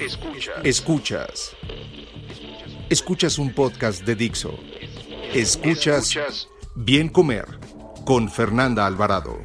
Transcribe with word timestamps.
Escuchas. 0.00 0.64
Escuchas. 0.64 1.56
Escuchas 2.90 3.38
un 3.38 3.54
podcast 3.54 4.02
de 4.02 4.16
Dixo. 4.16 4.58
Escuchas 5.32 6.48
Bien 6.74 7.08
Comer 7.08 7.44
con 8.04 8.28
Fernanda 8.28 8.86
Alvarado. 8.86 9.40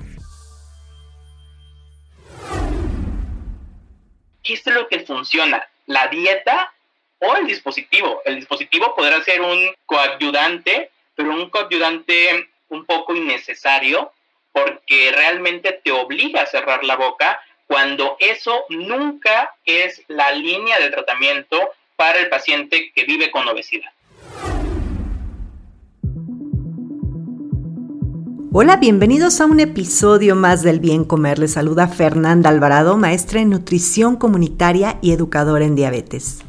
¿Qué 4.41 4.53
es 4.53 4.65
lo 4.65 4.87
que 4.87 5.01
funciona? 5.01 5.67
¿La 5.85 6.07
dieta 6.07 6.73
o 7.19 7.35
el 7.35 7.45
dispositivo? 7.45 8.21
El 8.25 8.37
dispositivo 8.37 8.95
podrá 8.95 9.23
ser 9.23 9.41
un 9.41 9.71
coayudante, 9.85 10.89
pero 11.15 11.31
un 11.31 11.49
coayudante 11.51 12.49
un 12.69 12.85
poco 12.85 13.15
innecesario 13.15 14.11
porque 14.51 15.11
realmente 15.11 15.79
te 15.83 15.91
obliga 15.91 16.41
a 16.41 16.47
cerrar 16.47 16.83
la 16.83 16.95
boca 16.95 17.39
cuando 17.69 18.17
eso 18.17 18.63
nunca 18.69 19.53
es 19.63 20.01
la 20.07 20.31
línea 20.31 20.79
de 20.79 20.89
tratamiento 20.89 21.55
para 21.95 22.19
el 22.19 22.27
paciente 22.27 22.91
que 22.95 23.05
vive 23.05 23.29
con 23.29 23.47
obesidad. 23.47 23.91
Hola, 28.51 28.77
bienvenidos 28.77 29.39
a 29.39 29.45
un 29.45 29.59
episodio 29.59 30.35
más 30.35 30.63
del 30.63 30.79
Bien 30.79 31.05
Comer. 31.05 31.37
Les 31.37 31.53
saluda 31.53 31.87
Fernanda 31.87 32.49
Alvarado, 32.49 32.97
maestra 32.97 33.39
en 33.39 33.51
nutrición 33.51 34.15
comunitaria 34.15 34.97
y 35.03 35.11
educadora 35.11 35.63
en 35.63 35.75
diabetes. 35.75 36.43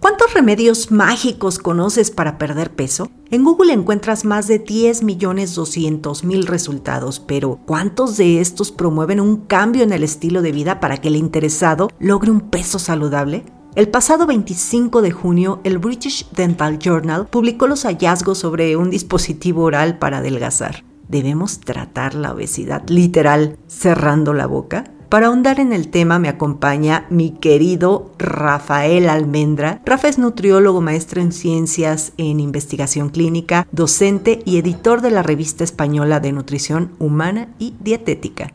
¿Cuántos 0.00 0.32
remedios 0.32 0.92
mágicos 0.92 1.58
conoces 1.58 2.12
para 2.12 2.38
perder 2.38 2.70
peso? 2.70 3.10
En 3.30 3.42
Google 3.42 3.72
encuentras 3.72 4.24
más 4.24 4.46
de 4.46 4.60
10 4.60 5.02
millones 5.02 5.56
200 5.56 6.22
mil 6.22 6.46
resultados, 6.46 7.18
pero 7.18 7.58
¿cuántos 7.66 8.16
de 8.16 8.40
estos 8.40 8.70
promueven 8.70 9.20
un 9.20 9.38
cambio 9.38 9.82
en 9.82 9.92
el 9.92 10.04
estilo 10.04 10.40
de 10.40 10.52
vida 10.52 10.78
para 10.78 10.98
que 10.98 11.08
el 11.08 11.16
interesado 11.16 11.90
logre 11.98 12.30
un 12.30 12.42
peso 12.42 12.78
saludable? 12.78 13.44
El 13.74 13.88
pasado 13.88 14.26
25 14.26 15.02
de 15.02 15.10
junio, 15.10 15.60
el 15.64 15.78
British 15.78 16.30
Dental 16.30 16.78
Journal 16.78 17.26
publicó 17.26 17.66
los 17.66 17.82
hallazgos 17.82 18.38
sobre 18.38 18.76
un 18.76 18.90
dispositivo 18.90 19.64
oral 19.64 19.98
para 19.98 20.18
adelgazar. 20.18 20.84
¿Debemos 21.08 21.58
tratar 21.58 22.14
la 22.14 22.32
obesidad 22.32 22.88
literal 22.88 23.58
cerrando 23.66 24.32
la 24.32 24.46
boca? 24.46 24.84
Para 25.08 25.28
ahondar 25.28 25.58
en 25.58 25.72
el 25.72 25.88
tema 25.88 26.18
me 26.18 26.28
acompaña 26.28 27.06
mi 27.08 27.30
querido 27.30 28.12
Rafael 28.18 29.08
Almendra. 29.08 29.80
Rafa 29.86 30.08
es 30.08 30.18
nutriólogo, 30.18 30.82
maestro 30.82 31.22
en 31.22 31.32
ciencias 31.32 32.12
en 32.18 32.40
investigación 32.40 33.08
clínica, 33.08 33.66
docente 33.72 34.40
y 34.44 34.58
editor 34.58 35.00
de 35.00 35.10
la 35.10 35.22
revista 35.22 35.64
española 35.64 36.20
de 36.20 36.32
nutrición 36.32 36.92
humana 36.98 37.48
y 37.58 37.74
dietética. 37.80 38.52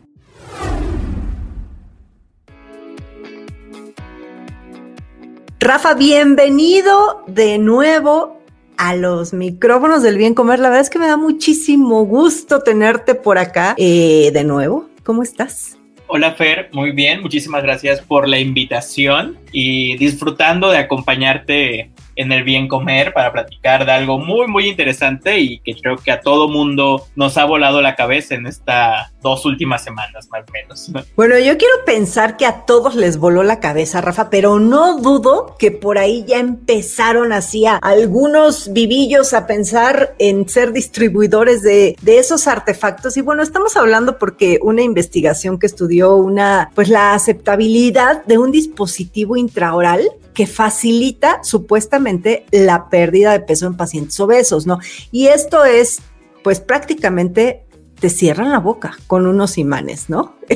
Rafa, 5.59 5.96
bienvenido 5.96 7.24
de 7.26 7.58
nuevo 7.58 8.38
a 8.78 8.96
los 8.96 9.34
micrófonos 9.34 10.03
del 10.03 10.20
bien 10.20 10.35
comer. 10.35 10.59
La 10.59 10.70
verdad 10.70 10.81
es 10.81 10.91
que 10.91 11.00
me 11.00 11.08
da 11.08 11.18
muchísimo 11.18 12.06
gusto 12.06 12.59
tenerte 12.59 13.16
por 13.16 13.40
acá 13.40 13.74
eh, 13.80 14.30
de 14.31 14.44
nuevo. 14.44 14.88
¿Cómo 15.03 15.24
estás? 15.24 15.80
Hola 16.16 16.34
Fer, 16.34 16.69
muy 16.74 16.91
bien, 16.91 17.24
muchísimas 17.24 17.63
gracias 17.63 18.00
por 18.00 18.29
la 18.29 18.38
invitación 18.38 19.40
y 19.51 19.97
disfrutando 19.97 20.69
de 20.69 20.78
acompañarte 20.78 21.90
en 22.16 22.31
el 22.31 22.44
bien 22.44 22.68
comer 22.68 23.13
para 23.13 23.31
platicar 23.31 23.85
de 23.85 23.91
algo 23.91 24.19
muy 24.19 24.47
muy 24.47 24.68
interesante 24.68 25.40
y 25.40 25.59
que 25.59 25.75
creo 25.75 25.97
que 25.97 26.12
a 26.12 26.22
todo 26.22 26.47
mundo 26.47 27.06
nos 27.16 27.38
ha 27.38 27.46
volado 27.46 27.81
la 27.81 27.96
cabeza 27.96 28.35
en 28.35 28.47
estas 28.47 29.12
dos 29.22 29.46
últimas 29.46 29.84
semanas 29.84 30.28
más 30.29 30.44
o 30.47 30.52
menos. 30.52 30.91
Bueno, 31.16 31.38
yo 31.38 31.57
quiero 31.57 31.73
pensar 31.85 32.38
que 32.38 32.46
a 32.46 32.66
todos 32.66 32.96
les 32.96 33.18
voló 33.18 33.44
la 33.44 33.59
cabeza, 33.59 34.02
Rafa, 34.02 34.29
pero 34.29 34.59
no 34.59 35.00
dudo 35.00 35.56
que 35.59 35.72
por 35.72 35.97
ahí 35.97 36.25
ya 36.28 36.40
empezaron 36.40 37.31
así 37.31 37.66
a 37.66 37.75
algunos 37.78 38.73
vivillos 38.73 39.34
a 39.34 39.46
pensar 39.46 40.16
en 40.18 40.50
ser 40.50 40.73
distribuidores 40.73 41.62
de, 41.62 41.96
de 42.02 42.18
esos 42.18 42.47
artefactos. 42.47 43.16
Y 43.18 43.22
bueno, 43.22 43.44
estamos 43.44 43.78
hablando 43.78 44.18
porque 44.18 44.59
una 44.62 44.81
investigación 44.81 45.59
que 45.59 45.68
estudió 45.68 46.16
una, 46.16 46.72
pues 46.73 46.90
la 46.90 47.13
aceptabilidad 47.13 48.25
de 48.25 48.38
un 48.38 48.52
dispositivo 48.52 49.38
intraoral 49.38 50.02
que 50.34 50.47
facilita 50.47 51.44
supuestamente 51.44 52.03
la 52.52 52.90
pérdida 52.90 53.31
de 53.31 53.40
peso 53.40 53.68
en 53.68 53.75
pacientes 53.75 54.19
obesos, 54.19 54.66
¿no? 54.66 54.80
Y 55.12 55.28
esto 55.28 55.66
es, 55.66 56.02
pues 56.44 56.59
prácticamente 56.59 57.64
te 58.03 58.09
cierran 58.09 58.52
la 58.52 58.59
boca 58.59 58.97
con 59.08 59.28
unos 59.28 59.58
imanes, 59.58 60.09
¿no? 60.09 60.36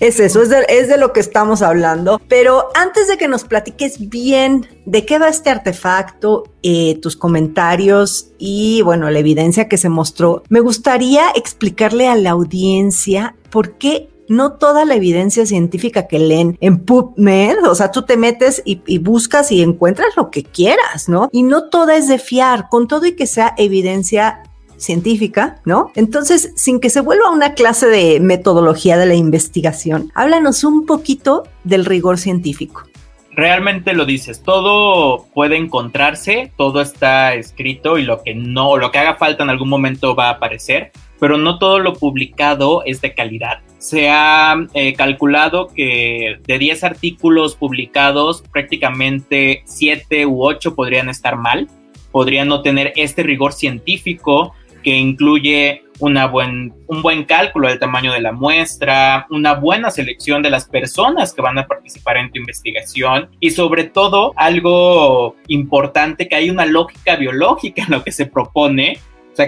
Es, 0.00 0.20
eso, 0.20 0.42
es 0.42 0.88
de, 0.88 0.98
lo 0.98 1.14
que 1.14 1.20
estamos 1.20 1.62
hablando. 1.62 2.20
Pero 2.28 2.68
antes 2.74 3.08
de 3.08 3.16
que 3.16 3.26
nos 3.26 3.44
platiques 3.44 4.10
bien 4.10 4.66
de 4.84 5.06
qué 5.06 5.18
va 5.18 5.28
este 5.28 5.48
artefacto, 5.48 6.44
eh, 6.62 6.98
tus 7.00 7.16
comentarios 7.16 8.32
y, 8.38 8.82
bueno, 8.82 9.08
la 9.10 9.18
evidencia 9.18 9.66
que 9.66 9.78
se 9.78 9.88
mostró, 9.88 10.42
me 10.50 10.60
gustaría 10.60 11.30
explicarle 11.34 12.06
a 12.06 12.16
la 12.16 12.30
audiencia 12.30 13.34
por 13.50 13.78
qué 13.78 14.10
no 14.30 14.52
toda 14.52 14.84
la 14.84 14.94
evidencia 14.94 15.44
científica 15.44 16.06
que 16.06 16.20
leen 16.20 16.56
en 16.60 16.78
PubMed, 16.84 17.68
o 17.68 17.74
sea, 17.74 17.90
tú 17.90 18.02
te 18.02 18.16
metes 18.16 18.62
y, 18.64 18.98
buscas 18.98 19.50
y 19.50 19.60
encuentras 19.60 20.16
lo 20.16 20.30
que 20.30 20.44
quieras, 20.44 21.08
¿no? 21.08 21.28
Y 21.32 21.42
no 21.42 21.64
toda 21.64 21.96
es 21.96 22.06
de 22.06 22.18
fiar, 22.18 22.68
con 22.70 22.86
todo 22.86 23.06
y 23.06 23.16
que 23.16 23.26
sea 23.26 23.54
evidencia 23.58 24.44
científica, 24.76 25.60
¿no? 25.64 25.90
Entonces, 25.96 26.52
sin 26.54 26.78
que 26.78 26.90
se 26.90 27.00
vuelva 27.00 27.28
una 27.30 27.54
clase 27.54 27.88
de 27.88 28.20
metodología 28.20 28.96
de 28.96 29.06
la 29.06 29.14
investigación, 29.14 30.12
háblanos 30.14 30.62
un 30.62 30.86
poquito 30.86 31.42
del 31.64 31.84
rigor 31.84 32.16
científico. 32.16 32.84
Realmente 33.32 33.94
lo 33.94 34.04
dices, 34.04 34.42
todo 34.42 35.26
puede 35.34 35.56
encontrarse, 35.56 36.52
todo 36.56 36.80
está 36.80 37.34
escrito 37.34 37.98
y 37.98 38.04
lo 38.04 38.22
que 38.22 38.34
no, 38.36 38.76
lo 38.76 38.92
que 38.92 38.98
haga 38.98 39.16
falta 39.16 39.42
en 39.42 39.50
algún 39.50 39.68
momento 39.68 40.14
va 40.14 40.28
a 40.28 40.34
aparecer, 40.34 40.92
pero 41.20 41.36
no 41.36 41.58
todo 41.58 41.78
lo 41.78 41.92
publicado 41.92 42.82
es 42.84 43.00
de 43.00 43.14
calidad. 43.14 43.60
Se 43.78 44.08
ha 44.10 44.56
eh, 44.74 44.94
calculado 44.94 45.68
que 45.68 46.38
de 46.46 46.58
10 46.58 46.82
artículos 46.82 47.54
publicados, 47.54 48.42
prácticamente 48.50 49.62
7 49.66 50.26
u 50.26 50.42
8 50.42 50.74
podrían 50.74 51.08
estar 51.08 51.36
mal, 51.36 51.68
podrían 52.10 52.48
no 52.48 52.62
tener 52.62 52.92
este 52.96 53.22
rigor 53.22 53.52
científico 53.52 54.54
que 54.82 54.96
incluye 54.96 55.82
un 56.00 57.02
buen 57.02 57.24
cálculo 57.24 57.68
del 57.68 57.78
tamaño 57.78 58.12
de 58.12 58.22
la 58.22 58.32
muestra, 58.32 59.26
una 59.28 59.54
buena 59.54 59.90
selección 59.90 60.42
de 60.42 60.48
las 60.48 60.64
personas 60.64 61.34
que 61.34 61.42
van 61.42 61.58
a 61.58 61.66
participar 61.66 62.16
en 62.16 62.30
tu 62.30 62.38
investigación 62.38 63.28
y 63.38 63.50
sobre 63.50 63.84
todo 63.84 64.32
algo 64.36 65.36
importante 65.48 66.26
que 66.26 66.36
hay 66.36 66.48
una 66.48 66.64
lógica 66.64 67.16
biológica 67.16 67.82
en 67.82 67.90
lo 67.90 68.02
que 68.02 68.12
se 68.12 68.24
propone 68.24 68.98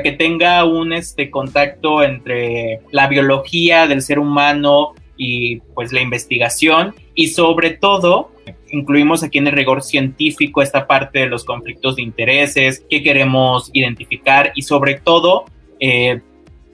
que 0.00 0.12
tenga 0.12 0.64
un 0.64 0.92
este, 0.92 1.28
contacto 1.28 2.04
entre 2.04 2.80
la 2.92 3.08
biología 3.08 3.88
del 3.88 4.00
ser 4.00 4.20
humano 4.20 4.94
y 5.16 5.56
pues 5.74 5.92
la 5.92 6.00
investigación 6.00 6.94
y 7.14 7.28
sobre 7.28 7.70
todo 7.70 8.30
incluimos 8.70 9.22
aquí 9.22 9.38
en 9.38 9.48
el 9.48 9.52
rigor 9.52 9.82
científico 9.82 10.62
esta 10.62 10.86
parte 10.86 11.18
de 11.18 11.26
los 11.26 11.44
conflictos 11.44 11.96
de 11.96 12.02
intereses 12.02 12.84
que 12.88 13.02
queremos 13.02 13.70
identificar 13.72 14.52
y 14.54 14.62
sobre 14.62 14.94
todo 14.94 15.44
eh, 15.80 16.20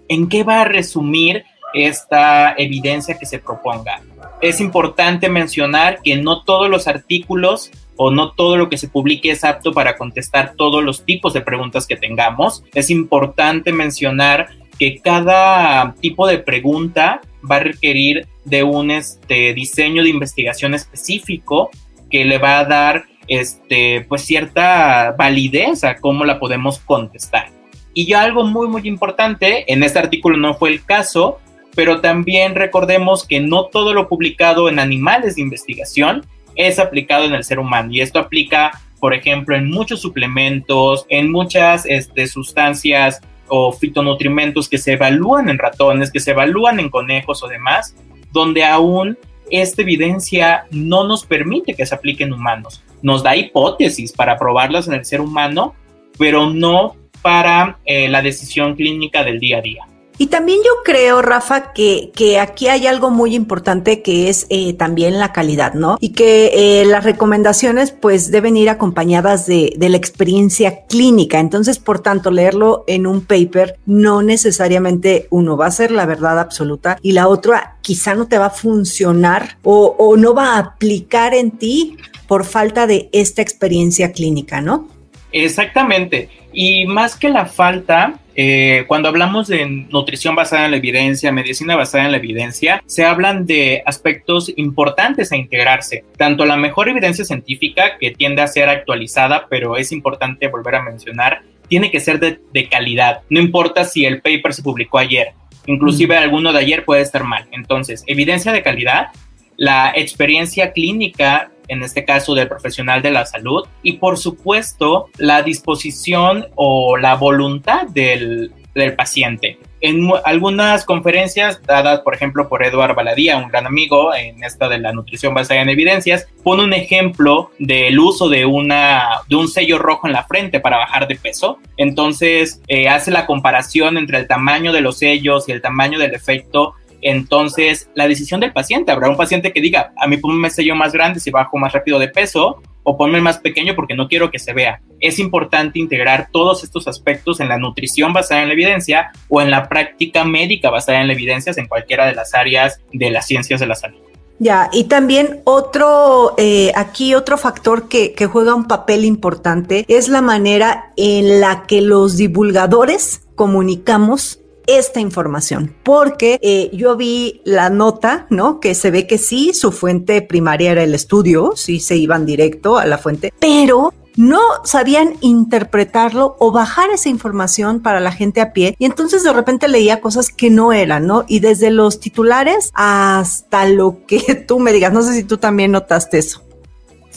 en 0.08 0.28
qué 0.28 0.44
va 0.44 0.60
a 0.60 0.64
resumir 0.64 1.44
esta 1.74 2.54
evidencia 2.56 3.18
que 3.18 3.26
se 3.26 3.38
proponga. 3.38 4.02
Es 4.40 4.60
importante 4.60 5.28
mencionar 5.28 6.00
que 6.02 6.16
no 6.16 6.42
todos 6.44 6.70
los 6.70 6.86
artículos 6.86 7.70
o 7.98 8.10
no 8.10 8.30
todo 8.30 8.56
lo 8.56 8.70
que 8.70 8.78
se 8.78 8.88
publique 8.88 9.30
es 9.30 9.44
apto 9.44 9.72
para 9.72 9.96
contestar 9.96 10.54
todos 10.56 10.82
los 10.82 11.04
tipos 11.04 11.34
de 11.34 11.40
preguntas 11.42 11.86
que 11.86 11.96
tengamos. 11.96 12.64
Es 12.72 12.90
importante 12.90 13.72
mencionar 13.72 14.48
que 14.78 14.98
cada 14.98 15.94
tipo 16.00 16.26
de 16.28 16.38
pregunta 16.38 17.20
va 17.48 17.56
a 17.56 17.60
requerir 17.60 18.28
de 18.44 18.62
un 18.62 18.92
este, 18.92 19.52
diseño 19.52 20.04
de 20.04 20.10
investigación 20.10 20.74
específico 20.74 21.70
que 22.08 22.24
le 22.24 22.38
va 22.38 22.60
a 22.60 22.64
dar 22.64 23.04
este, 23.26 24.06
pues 24.08 24.22
cierta 24.22 25.14
validez 25.18 25.82
a 25.82 25.96
cómo 25.96 26.24
la 26.24 26.38
podemos 26.38 26.78
contestar. 26.78 27.50
Y 27.94 28.06
ya 28.06 28.22
algo 28.22 28.44
muy, 28.44 28.68
muy 28.68 28.86
importante, 28.86 29.70
en 29.72 29.82
este 29.82 29.98
artículo 29.98 30.36
no 30.36 30.54
fue 30.54 30.70
el 30.70 30.84
caso, 30.84 31.40
pero 31.74 32.00
también 32.00 32.54
recordemos 32.54 33.26
que 33.26 33.40
no 33.40 33.64
todo 33.64 33.92
lo 33.92 34.08
publicado 34.08 34.68
en 34.68 34.78
animales 34.78 35.34
de 35.34 35.42
investigación 35.42 36.24
es 36.58 36.78
aplicado 36.78 37.24
en 37.24 37.32
el 37.32 37.44
ser 37.44 37.58
humano 37.58 37.90
y 37.90 38.00
esto 38.00 38.18
aplica, 38.18 38.82
por 39.00 39.14
ejemplo, 39.14 39.56
en 39.56 39.70
muchos 39.70 40.02
suplementos, 40.02 41.06
en 41.08 41.30
muchas 41.30 41.86
este, 41.86 42.26
sustancias 42.26 43.20
o 43.46 43.72
fitonutrimentos 43.72 44.68
que 44.68 44.76
se 44.76 44.92
evalúan 44.94 45.48
en 45.48 45.56
ratones, 45.56 46.10
que 46.10 46.20
se 46.20 46.32
evalúan 46.32 46.80
en 46.80 46.90
conejos 46.90 47.42
o 47.42 47.48
demás, 47.48 47.94
donde 48.32 48.64
aún 48.64 49.16
esta 49.50 49.82
evidencia 49.82 50.66
no 50.70 51.06
nos 51.06 51.24
permite 51.24 51.74
que 51.74 51.86
se 51.86 51.94
aplique 51.94 52.24
en 52.24 52.32
humanos. 52.32 52.82
Nos 53.02 53.22
da 53.22 53.36
hipótesis 53.36 54.12
para 54.12 54.36
probarlas 54.36 54.88
en 54.88 54.94
el 54.94 55.04
ser 55.04 55.20
humano, 55.20 55.74
pero 56.18 56.50
no 56.50 56.96
para 57.22 57.78
eh, 57.84 58.08
la 58.08 58.20
decisión 58.20 58.74
clínica 58.74 59.22
del 59.22 59.38
día 59.38 59.58
a 59.58 59.62
día. 59.62 59.88
Y 60.20 60.26
también 60.26 60.58
yo 60.64 60.82
creo, 60.84 61.22
Rafa, 61.22 61.72
que, 61.72 62.10
que 62.14 62.40
aquí 62.40 62.66
hay 62.66 62.88
algo 62.88 63.10
muy 63.10 63.36
importante 63.36 64.02
que 64.02 64.28
es 64.28 64.46
eh, 64.50 64.72
también 64.72 65.20
la 65.20 65.32
calidad, 65.32 65.74
¿no? 65.74 65.96
Y 66.00 66.10
que 66.10 66.80
eh, 66.80 66.84
las 66.84 67.04
recomendaciones 67.04 67.92
pues 67.92 68.32
deben 68.32 68.56
ir 68.56 68.68
acompañadas 68.68 69.46
de, 69.46 69.74
de, 69.76 69.88
la 69.88 69.96
experiencia 69.96 70.86
clínica. 70.86 71.38
Entonces, 71.38 71.78
por 71.78 72.00
tanto, 72.00 72.32
leerlo 72.32 72.82
en 72.88 73.06
un 73.06 73.20
paper 73.20 73.78
no 73.86 74.22
necesariamente 74.22 75.28
uno 75.30 75.56
va 75.56 75.66
a 75.66 75.70
ser 75.70 75.92
la 75.92 76.04
verdad 76.04 76.40
absoluta 76.40 76.98
y 77.00 77.12
la 77.12 77.28
otra 77.28 77.76
quizá 77.80 78.16
no 78.16 78.26
te 78.26 78.38
va 78.38 78.46
a 78.46 78.50
funcionar 78.50 79.58
o, 79.62 79.94
o 79.98 80.16
no 80.16 80.34
va 80.34 80.54
a 80.54 80.58
aplicar 80.58 81.32
en 81.32 81.52
ti 81.52 81.96
por 82.26 82.44
falta 82.44 82.88
de 82.88 83.08
esta 83.12 83.40
experiencia 83.40 84.10
clínica, 84.10 84.60
¿no? 84.60 84.88
Exactamente. 85.32 86.28
Y 86.52 86.86
más 86.86 87.16
que 87.16 87.28
la 87.28 87.46
falta, 87.46 88.18
eh, 88.40 88.84
cuando 88.86 89.08
hablamos 89.08 89.48
de 89.48 89.66
nutrición 89.66 90.36
basada 90.36 90.66
en 90.66 90.70
la 90.70 90.76
evidencia, 90.76 91.32
medicina 91.32 91.74
basada 91.74 92.04
en 92.04 92.12
la 92.12 92.18
evidencia, 92.18 92.80
se 92.86 93.04
hablan 93.04 93.46
de 93.46 93.82
aspectos 93.84 94.52
importantes 94.54 95.32
a 95.32 95.36
integrarse. 95.36 96.04
Tanto 96.16 96.46
la 96.46 96.56
mejor 96.56 96.88
evidencia 96.88 97.24
científica, 97.24 97.98
que 97.98 98.12
tiende 98.12 98.40
a 98.40 98.46
ser 98.46 98.68
actualizada, 98.68 99.48
pero 99.50 99.76
es 99.76 99.90
importante 99.90 100.46
volver 100.46 100.76
a 100.76 100.84
mencionar, 100.84 101.42
tiene 101.66 101.90
que 101.90 101.98
ser 101.98 102.20
de, 102.20 102.38
de 102.52 102.68
calidad. 102.68 103.22
No 103.28 103.40
importa 103.40 103.82
si 103.82 104.04
el 104.04 104.22
paper 104.22 104.54
se 104.54 104.62
publicó 104.62 104.98
ayer, 104.98 105.32
inclusive 105.66 106.14
mm. 106.14 106.22
alguno 106.22 106.52
de 106.52 106.60
ayer 106.60 106.84
puede 106.84 107.02
estar 107.02 107.24
mal. 107.24 107.48
Entonces, 107.50 108.04
evidencia 108.06 108.52
de 108.52 108.62
calidad, 108.62 109.08
la 109.56 109.92
experiencia 109.96 110.70
clínica 110.70 111.50
en 111.68 111.82
este 111.82 112.04
caso 112.04 112.34
del 112.34 112.48
profesional 112.48 113.02
de 113.02 113.10
la 113.10 113.26
salud, 113.26 113.66
y 113.82 113.94
por 113.94 114.18
supuesto 114.18 115.08
la 115.18 115.42
disposición 115.42 116.46
o 116.54 116.96
la 116.96 117.14
voluntad 117.14 117.86
del, 117.86 118.52
paciente. 118.96 119.58
En 119.80 120.08
algunas 120.24 120.84
conferencias 120.84 121.60
dadas, 121.64 122.02
por 122.02 122.14
ejemplo, 122.14 122.48
por 122.48 122.64
Eduard 122.64 122.94
Baladía, 122.94 123.36
un 123.36 123.48
gran 123.48 123.66
amigo 123.66 124.14
en 124.14 124.44
esta 124.44 124.68
de 124.68 124.78
la 124.78 124.92
nutrición 124.92 125.34
basada 125.34 125.62
en 125.62 125.68
evidencias, 125.68 126.28
pone 126.44 126.62
un 126.62 126.72
ejemplo 126.72 127.50
del 127.58 127.98
uso 127.98 128.28
de, 128.28 128.46
una, 128.46 129.22
de 129.28 129.34
un 129.34 129.48
sello 129.48 129.78
rojo 129.78 130.06
en 130.06 130.12
la 130.12 130.22
frente 130.22 130.60
para 130.60 130.76
bajar 130.76 131.08
de 131.08 131.16
peso. 131.16 131.58
Entonces, 131.76 132.62
eh, 132.68 132.88
hace 132.88 133.10
la 133.10 133.26
comparación 133.26 133.98
entre 133.98 134.18
el 134.18 134.28
tamaño 134.28 134.72
de 134.72 134.80
los 134.80 134.98
sellos 134.98 135.48
y 135.48 135.52
el 135.52 135.60
tamaño 135.60 135.98
del 135.98 136.14
efecto 136.14 136.74
entonces, 137.02 137.88
la 137.94 138.08
decisión 138.08 138.40
del 138.40 138.52
paciente, 138.52 138.92
habrá 138.92 139.08
un 139.08 139.16
paciente 139.16 139.52
que 139.52 139.60
diga, 139.60 139.92
a 139.96 140.06
mí 140.06 140.16
ponme 140.16 140.50
sello 140.50 140.74
más 140.74 140.92
grande 140.92 141.20
si 141.20 141.30
bajo 141.30 141.56
más 141.56 141.72
rápido 141.72 141.98
de 141.98 142.08
peso, 142.08 142.60
o 142.88 142.96
ponme 142.96 143.20
más 143.20 143.38
pequeño 143.38 143.74
porque 143.74 143.94
no 143.94 144.08
quiero 144.08 144.30
que 144.30 144.38
se 144.38 144.54
vea. 144.54 144.80
Es 144.98 145.18
importante 145.18 145.78
integrar 145.78 146.30
todos 146.32 146.64
estos 146.64 146.88
aspectos 146.88 147.38
en 147.40 147.48
la 147.48 147.58
nutrición 147.58 148.14
basada 148.14 148.42
en 148.42 148.48
la 148.48 148.54
evidencia 148.54 149.10
o 149.28 149.42
en 149.42 149.50
la 149.50 149.68
práctica 149.68 150.24
médica 150.24 150.70
basada 150.70 151.02
en 151.02 151.06
la 151.06 151.12
evidencia 151.12 151.52
en 151.54 151.66
cualquiera 151.66 152.06
de 152.06 152.14
las 152.14 152.34
áreas 152.34 152.80
de 152.92 153.10
las 153.10 153.26
ciencias 153.26 153.60
de 153.60 153.66
la 153.66 153.74
salud. 153.74 153.98
Ya, 154.40 154.70
y 154.72 154.84
también 154.84 155.40
otro, 155.44 156.34
eh, 156.38 156.72
aquí 156.76 157.14
otro 157.14 157.36
factor 157.36 157.88
que, 157.88 158.12
que 158.12 158.26
juega 158.26 158.54
un 158.54 158.68
papel 158.68 159.04
importante 159.04 159.84
es 159.88 160.08
la 160.08 160.22
manera 160.22 160.92
en 160.96 161.40
la 161.40 161.64
que 161.64 161.82
los 161.82 162.16
divulgadores 162.16 163.22
comunicamos 163.34 164.40
esta 164.68 165.00
información, 165.00 165.74
porque 165.82 166.38
eh, 166.42 166.70
yo 166.72 166.96
vi 166.96 167.40
la 167.44 167.70
nota, 167.70 168.26
¿no? 168.30 168.60
Que 168.60 168.74
se 168.74 168.92
ve 168.92 169.08
que 169.08 169.18
sí, 169.18 169.52
su 169.54 169.72
fuente 169.72 170.22
primaria 170.22 170.72
era 170.72 170.84
el 170.84 170.94
estudio, 170.94 171.54
sí 171.56 171.80
se 171.80 171.96
iban 171.96 172.26
directo 172.26 172.78
a 172.78 172.86
la 172.86 172.98
fuente, 172.98 173.32
pero 173.40 173.92
no 174.18 174.40
sabían 174.64 175.14
interpretarlo 175.20 176.34
o 176.40 176.50
bajar 176.50 176.90
esa 176.90 177.08
información 177.08 177.80
para 177.80 178.00
la 178.00 178.10
gente 178.10 178.40
a 178.40 178.52
pie 178.52 178.74
y 178.76 178.84
entonces 178.84 179.22
de 179.22 179.32
repente 179.32 179.68
leía 179.68 180.00
cosas 180.00 180.30
que 180.30 180.50
no 180.50 180.72
eran, 180.72 181.06
¿no? 181.06 181.24
Y 181.28 181.38
desde 181.38 181.70
los 181.70 182.00
titulares 182.00 182.70
hasta 182.74 183.68
lo 183.68 184.04
que 184.06 184.34
tú 184.48 184.58
me 184.58 184.72
digas, 184.72 184.92
no 184.92 185.02
sé 185.02 185.14
si 185.14 185.22
tú 185.22 185.38
también 185.38 185.70
notaste 185.70 186.18
eso. 186.18 186.42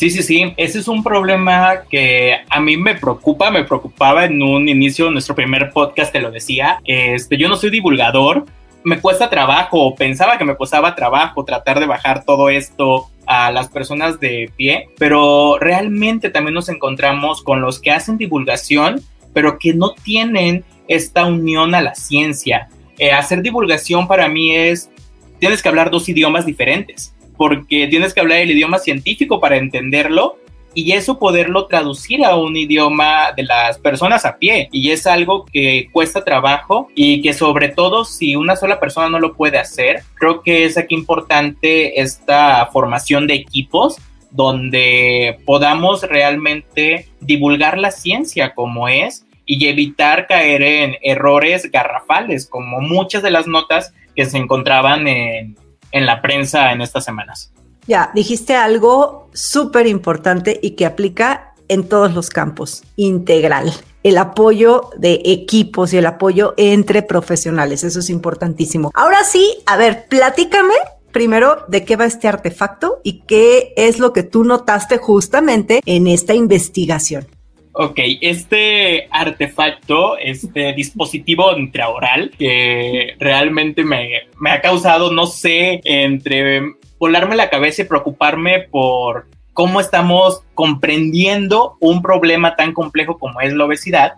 Sí, 0.01 0.09
sí, 0.09 0.23
sí, 0.23 0.51
ese 0.57 0.79
es 0.79 0.87
un 0.87 1.03
problema 1.03 1.83
que 1.87 2.35
a 2.49 2.59
mí 2.59 2.75
me 2.75 2.95
preocupa, 2.95 3.51
me 3.51 3.65
preocupaba 3.65 4.25
en 4.25 4.41
un 4.41 4.67
inicio 4.67 5.11
nuestro 5.11 5.35
primer 5.35 5.69
podcast, 5.69 6.11
te 6.11 6.19
lo 6.19 6.31
decía, 6.31 6.81
este, 6.85 7.37
yo 7.37 7.47
no 7.47 7.55
soy 7.55 7.69
divulgador, 7.69 8.47
me 8.83 8.99
cuesta 8.99 9.29
trabajo, 9.29 9.93
pensaba 9.93 10.39
que 10.39 10.43
me 10.43 10.55
costaba 10.55 10.95
trabajo 10.95 11.45
tratar 11.45 11.79
de 11.79 11.85
bajar 11.85 12.25
todo 12.25 12.49
esto 12.49 13.11
a 13.27 13.51
las 13.51 13.69
personas 13.69 14.19
de 14.19 14.51
pie, 14.57 14.87
pero 14.97 15.59
realmente 15.59 16.31
también 16.31 16.55
nos 16.55 16.69
encontramos 16.69 17.43
con 17.43 17.61
los 17.61 17.79
que 17.79 17.91
hacen 17.91 18.17
divulgación, 18.17 19.03
pero 19.33 19.59
que 19.59 19.75
no 19.75 19.93
tienen 19.93 20.65
esta 20.87 21.27
unión 21.27 21.75
a 21.75 21.81
la 21.83 21.93
ciencia. 21.93 22.69
Eh, 22.97 23.11
hacer 23.11 23.43
divulgación 23.43 24.07
para 24.07 24.27
mí 24.27 24.55
es, 24.55 24.89
tienes 25.37 25.61
que 25.61 25.69
hablar 25.69 25.91
dos 25.91 26.09
idiomas 26.09 26.43
diferentes 26.43 27.13
porque 27.41 27.87
tienes 27.87 28.13
que 28.13 28.19
hablar 28.19 28.37
el 28.37 28.51
idioma 28.51 28.77
científico 28.77 29.39
para 29.39 29.57
entenderlo 29.57 30.37
y 30.75 30.91
eso 30.91 31.17
poderlo 31.17 31.65
traducir 31.65 32.23
a 32.23 32.35
un 32.35 32.55
idioma 32.55 33.31
de 33.35 33.41
las 33.41 33.79
personas 33.79 34.25
a 34.25 34.37
pie. 34.37 34.69
Y 34.71 34.91
es 34.91 35.07
algo 35.07 35.47
que 35.51 35.89
cuesta 35.91 36.23
trabajo 36.23 36.89
y 36.93 37.19
que 37.23 37.33
sobre 37.33 37.69
todo 37.69 38.05
si 38.05 38.35
una 38.35 38.55
sola 38.55 38.79
persona 38.79 39.09
no 39.09 39.17
lo 39.17 39.33
puede 39.33 39.57
hacer, 39.57 40.03
creo 40.13 40.43
que 40.43 40.65
es 40.65 40.77
aquí 40.77 40.93
importante 40.93 41.99
esta 41.99 42.67
formación 42.67 43.25
de 43.25 43.33
equipos 43.33 43.97
donde 44.29 45.39
podamos 45.43 46.03
realmente 46.03 47.07
divulgar 47.21 47.79
la 47.79 47.89
ciencia 47.89 48.53
como 48.53 48.87
es 48.87 49.25
y 49.47 49.65
evitar 49.65 50.27
caer 50.27 50.61
en 50.61 50.95
errores 51.01 51.71
garrafales 51.71 52.47
como 52.47 52.81
muchas 52.81 53.23
de 53.23 53.31
las 53.31 53.47
notas 53.47 53.95
que 54.15 54.25
se 54.25 54.37
encontraban 54.37 55.07
en 55.07 55.55
en 55.91 56.05
la 56.05 56.21
prensa 56.21 56.71
en 56.71 56.81
estas 56.81 57.05
semanas. 57.05 57.51
Ya, 57.87 58.11
dijiste 58.13 58.55
algo 58.55 59.29
súper 59.33 59.87
importante 59.87 60.59
y 60.61 60.71
que 60.71 60.85
aplica 60.85 61.53
en 61.67 61.87
todos 61.87 62.13
los 62.13 62.29
campos, 62.29 62.83
integral. 62.95 63.73
El 64.03 64.17
apoyo 64.17 64.89
de 64.97 65.21
equipos 65.25 65.93
y 65.93 65.97
el 65.97 66.05
apoyo 66.05 66.53
entre 66.57 67.01
profesionales, 67.01 67.83
eso 67.83 67.99
es 67.99 68.09
importantísimo. 68.09 68.91
Ahora 68.93 69.23
sí, 69.23 69.57
a 69.65 69.77
ver, 69.77 70.05
platícame 70.09 70.73
primero 71.11 71.65
de 71.67 71.85
qué 71.85 71.95
va 71.95 72.05
este 72.05 72.27
artefacto 72.27 72.99
y 73.03 73.21
qué 73.21 73.73
es 73.77 73.99
lo 73.99 74.13
que 74.13 74.23
tú 74.23 74.43
notaste 74.43 74.97
justamente 74.97 75.81
en 75.85 76.07
esta 76.07 76.33
investigación. 76.33 77.27
Ok, 77.73 77.99
este 78.19 79.07
artefacto, 79.11 80.17
este 80.17 80.73
dispositivo 80.75 81.57
intraoral 81.57 82.31
que 82.37 83.15
realmente 83.19 83.83
me, 83.83 84.23
me, 84.39 84.51
ha 84.51 84.61
causado, 84.61 85.11
no 85.11 85.25
sé, 85.25 85.79
entre 85.85 86.61
volarme 86.99 87.35
la 87.35 87.49
cabeza 87.49 87.81
y 87.81 87.85
preocuparme 87.85 88.67
por 88.69 89.27
cómo 89.53 89.79
estamos 89.79 90.43
comprendiendo 90.53 91.77
un 91.79 92.01
problema 92.01 92.55
tan 92.55 92.73
complejo 92.73 93.17
como 93.17 93.41
es 93.41 93.53
la 93.53 93.65
obesidad. 93.65 94.13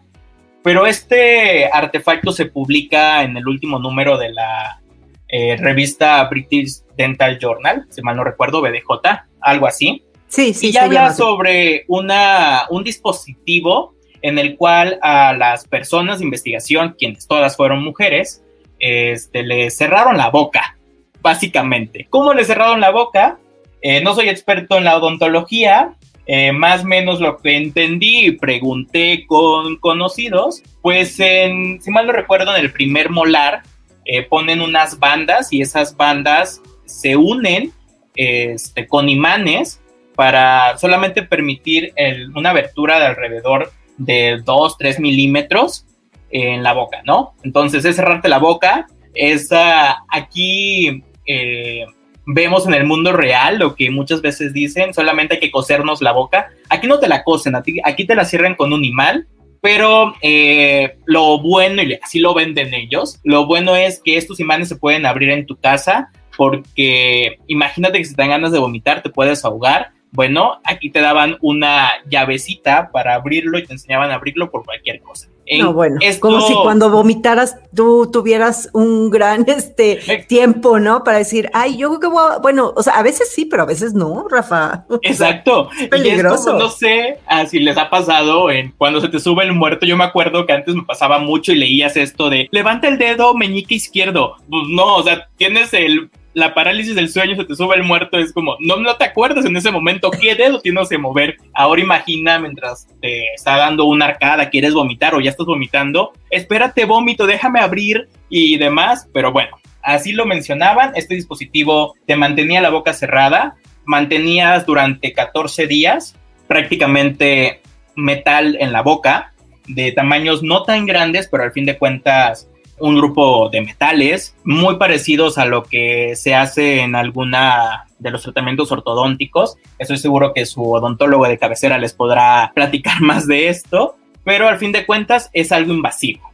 Pero 0.63 0.85
este 0.85 1.69
artefacto 1.71 2.31
se 2.31 2.45
publica 2.45 3.23
en 3.23 3.37
el 3.37 3.47
último 3.47 3.79
número 3.79 4.17
de 4.17 4.31
la 4.31 4.81
eh, 5.27 5.57
revista 5.57 6.23
British 6.29 6.83
Dental 6.95 7.37
Journal, 7.39 7.85
si 7.89 8.01
mal 8.01 8.15
no 8.15 8.23
recuerdo, 8.23 8.61
BDJ, 8.61 9.25
algo 9.41 9.67
así. 9.67 10.03
Sí, 10.33 10.55
sí. 10.55 10.71
Y 10.73 10.77
habla 10.77 11.13
sobre 11.13 11.85
una, 11.87 12.63
un 12.71 12.83
dispositivo 12.83 13.93
en 14.23 14.39
el 14.39 14.57
cual 14.57 14.97
a 15.03 15.33
las 15.33 15.67
personas 15.67 16.17
de 16.17 16.25
investigación, 16.25 16.95
quienes 16.97 17.27
todas 17.27 17.55
fueron 17.55 17.83
mujeres, 17.83 18.43
este, 18.79 19.43
le 19.43 19.69
cerraron 19.69 20.17
la 20.17 20.31
boca, 20.31 20.75
básicamente. 21.21 22.07
¿Cómo 22.09 22.33
le 22.33 22.45
cerraron 22.45 22.81
la 22.81 22.89
boca? 22.89 23.37
Eh, 23.83 24.01
no 24.01 24.15
soy 24.15 24.27
experto 24.27 24.79
en 24.79 24.85
la 24.85 24.97
odontología, 24.97 25.93
eh, 26.25 26.51
más 26.51 26.81
o 26.81 26.87
menos 26.87 27.21
lo 27.21 27.37
que 27.37 27.55
entendí 27.55 28.25
y 28.25 28.31
pregunté 28.31 29.27
con 29.27 29.75
conocidos, 29.75 30.63
pues 30.81 31.19
en, 31.19 31.79
si 31.79 31.91
mal 31.91 32.07
no 32.07 32.11
recuerdo, 32.11 32.55
en 32.55 32.61
el 32.65 32.73
primer 32.73 33.11
molar 33.11 33.61
eh, 34.05 34.23
ponen 34.23 34.61
unas 34.61 34.97
bandas 34.97 35.53
y 35.53 35.61
esas 35.61 35.95
bandas 35.95 36.59
se 36.85 37.17
unen 37.17 37.71
este, 38.15 38.87
con 38.87 39.09
imanes 39.09 39.79
para 40.15 40.77
solamente 40.77 41.23
permitir 41.23 41.93
una 42.35 42.51
abertura 42.51 42.99
de 42.99 43.05
alrededor 43.07 43.71
de 43.97 44.41
2, 44.43 44.77
3 44.77 44.99
milímetros 44.99 45.85
en 46.29 46.63
la 46.63 46.73
boca, 46.73 47.01
¿no? 47.05 47.35
Entonces 47.43 47.85
es 47.85 47.95
cerrarte 47.95 48.27
la 48.29 48.39
boca, 48.39 48.87
Esa, 49.13 50.03
aquí 50.09 51.03
eh, 51.27 51.85
vemos 52.25 52.65
en 52.65 52.73
el 52.73 52.85
mundo 52.85 53.13
real 53.13 53.59
lo 53.59 53.75
que 53.75 53.91
muchas 53.91 54.21
veces 54.21 54.53
dicen, 54.53 54.93
solamente 54.93 55.35
hay 55.35 55.39
que 55.39 55.51
cosernos 55.51 56.01
la 56.01 56.11
boca. 56.11 56.49
Aquí 56.69 56.87
no 56.87 56.99
te 56.99 57.07
la 57.07 57.23
cosen, 57.23 57.55
aquí 57.55 58.05
te 58.05 58.15
la 58.15 58.25
cierran 58.25 58.55
con 58.55 58.73
un 58.73 58.83
imán 58.83 59.27
pero 59.63 60.13
eh, 60.21 60.97
lo 61.05 61.39
bueno, 61.39 61.81
y 61.81 61.93
así 61.93 62.19
lo 62.19 62.33
venden 62.33 62.73
ellos, 62.73 63.21
lo 63.23 63.45
bueno 63.45 63.77
es 63.77 64.01
que 64.03 64.17
estos 64.17 64.41
imanes 64.41 64.67
se 64.67 64.75
pueden 64.75 65.05
abrir 65.05 65.29
en 65.29 65.45
tu 65.45 65.55
casa 65.55 66.11
porque 66.35 67.39
imagínate 67.47 67.97
que 67.97 68.03
si 68.03 68.13
te 68.13 68.23
dan 68.23 68.31
ganas 68.31 68.51
de 68.51 68.59
vomitar, 68.59 69.01
te 69.01 69.09
puedes 69.09 69.45
ahogar 69.45 69.92
bueno, 70.13 70.61
aquí 70.63 70.91
te 70.91 71.01
daban 71.01 71.37
una 71.41 71.89
llavecita 72.07 72.91
para 72.91 73.15
abrirlo 73.15 73.57
y 73.57 73.65
te 73.65 73.73
enseñaban 73.73 74.11
a 74.11 74.15
abrirlo 74.15 74.51
por 74.51 74.63
cualquier 74.63 75.01
cosa. 75.01 75.27
no, 75.59 75.73
bueno, 75.73 75.97
es 76.01 76.19
como 76.19 76.39
si 76.41 76.53
cuando 76.53 76.91
vomitaras 76.91 77.57
tú 77.75 78.09
tuvieras 78.11 78.69
un 78.73 79.09
gran 79.09 79.43
este 79.47 79.99
tiempo, 80.27 80.79
¿no? 80.79 81.03
Para 81.03 81.17
decir, 81.17 81.49
ay, 81.53 81.77
yo 81.77 81.89
creo 81.89 81.99
que 81.99 82.07
voy 82.07 82.31
a... 82.31 82.37
bueno, 82.37 82.73
o 82.75 82.83
sea, 82.83 82.93
a 82.93 83.03
veces 83.03 83.31
sí, 83.33 83.45
pero 83.45 83.63
a 83.63 83.65
veces 83.65 83.95
no, 83.95 84.27
Rafa. 84.29 84.85
Exacto. 85.01 85.69
peligroso. 85.89 86.59
no 86.59 86.69
sé 86.69 87.17
ah, 87.25 87.47
si 87.47 87.59
les 87.59 87.75
ha 87.77 87.89
pasado 87.89 88.51
en 88.51 88.71
cuando 88.77 89.01
se 89.01 89.09
te 89.09 89.19
sube 89.19 89.43
el 89.43 89.53
muerto. 89.53 89.87
Yo 89.87 89.97
me 89.97 90.03
acuerdo 90.03 90.45
que 90.45 90.53
antes 90.53 90.75
me 90.75 90.83
pasaba 90.83 91.17
mucho 91.17 91.51
y 91.51 91.55
leías 91.55 91.97
esto 91.97 92.29
de 92.29 92.47
levanta 92.51 92.87
el 92.87 92.99
dedo 92.99 93.33
meñique 93.33 93.73
izquierdo. 93.73 94.35
Pues 94.47 94.63
no, 94.69 94.97
o 94.97 95.03
sea, 95.03 95.27
tienes 95.37 95.73
el 95.73 96.11
la 96.33 96.53
parálisis 96.53 96.95
del 96.95 97.09
sueño, 97.09 97.35
se 97.35 97.45
te 97.45 97.55
sube 97.55 97.75
el 97.75 97.83
muerto, 97.83 98.17
es 98.17 98.33
como, 98.33 98.57
no, 98.59 98.77
no 98.77 98.95
te 98.95 99.05
acuerdas 99.05 99.45
en 99.45 99.55
ese 99.55 99.71
momento 99.71 100.11
qué 100.11 100.35
dedo 100.35 100.59
tienes 100.61 100.89
que 100.89 100.97
mover. 100.97 101.37
Ahora 101.53 101.81
imagina 101.81 102.39
mientras 102.39 102.87
te 103.01 103.33
está 103.33 103.57
dando 103.57 103.85
una 103.85 104.05
arcada, 104.05 104.49
quieres 104.49 104.73
vomitar 104.73 105.13
o 105.13 105.21
ya 105.21 105.29
estás 105.29 105.45
vomitando, 105.45 106.13
espérate 106.29 106.85
vómito, 106.85 107.27
déjame 107.27 107.59
abrir 107.59 108.07
y 108.29 108.57
demás, 108.57 109.07
pero 109.13 109.31
bueno, 109.31 109.57
así 109.81 110.11
lo 110.11 110.25
mencionaban, 110.25 110.93
este 110.95 111.15
dispositivo 111.15 111.95
te 112.07 112.15
mantenía 112.15 112.61
la 112.61 112.69
boca 112.69 112.93
cerrada, 112.93 113.55
mantenías 113.85 114.65
durante 114.65 115.13
14 115.13 115.67
días 115.67 116.15
prácticamente 116.47 117.61
metal 117.95 118.57
en 118.59 118.71
la 118.71 118.81
boca, 118.81 119.33
de 119.67 119.91
tamaños 119.91 120.43
no 120.43 120.63
tan 120.63 120.85
grandes, 120.85 121.27
pero 121.27 121.43
al 121.43 121.51
fin 121.51 121.65
de 121.65 121.77
cuentas 121.77 122.49
un 122.83 122.97
grupo 122.97 123.47
de 123.49 123.61
metales 123.61 124.35
muy 124.43 124.75
parecidos 124.75 125.37
a 125.37 125.45
lo 125.45 125.63
que 125.63 126.17
se 126.17 126.35
hace 126.35 126.81
en 126.81 126.95
alguna 126.95 127.85
de 127.97 128.11
los 128.11 128.23
tratamientos 128.23 128.73
ortodónticos. 128.73 129.55
Estoy 129.79 129.97
seguro 129.97 130.33
que 130.33 130.45
su 130.45 130.69
odontólogo 130.69 131.25
de 131.25 131.37
cabecera 131.37 131.77
les 131.77 131.93
podrá 131.93 132.51
platicar 132.53 132.99
más 133.01 133.25
de 133.25 133.47
esto, 133.47 133.95
pero 134.25 134.49
al 134.49 134.57
fin 134.57 134.73
de 134.73 134.85
cuentas 134.85 135.29
es 135.31 135.53
algo 135.53 135.71
invasivo. 135.71 136.29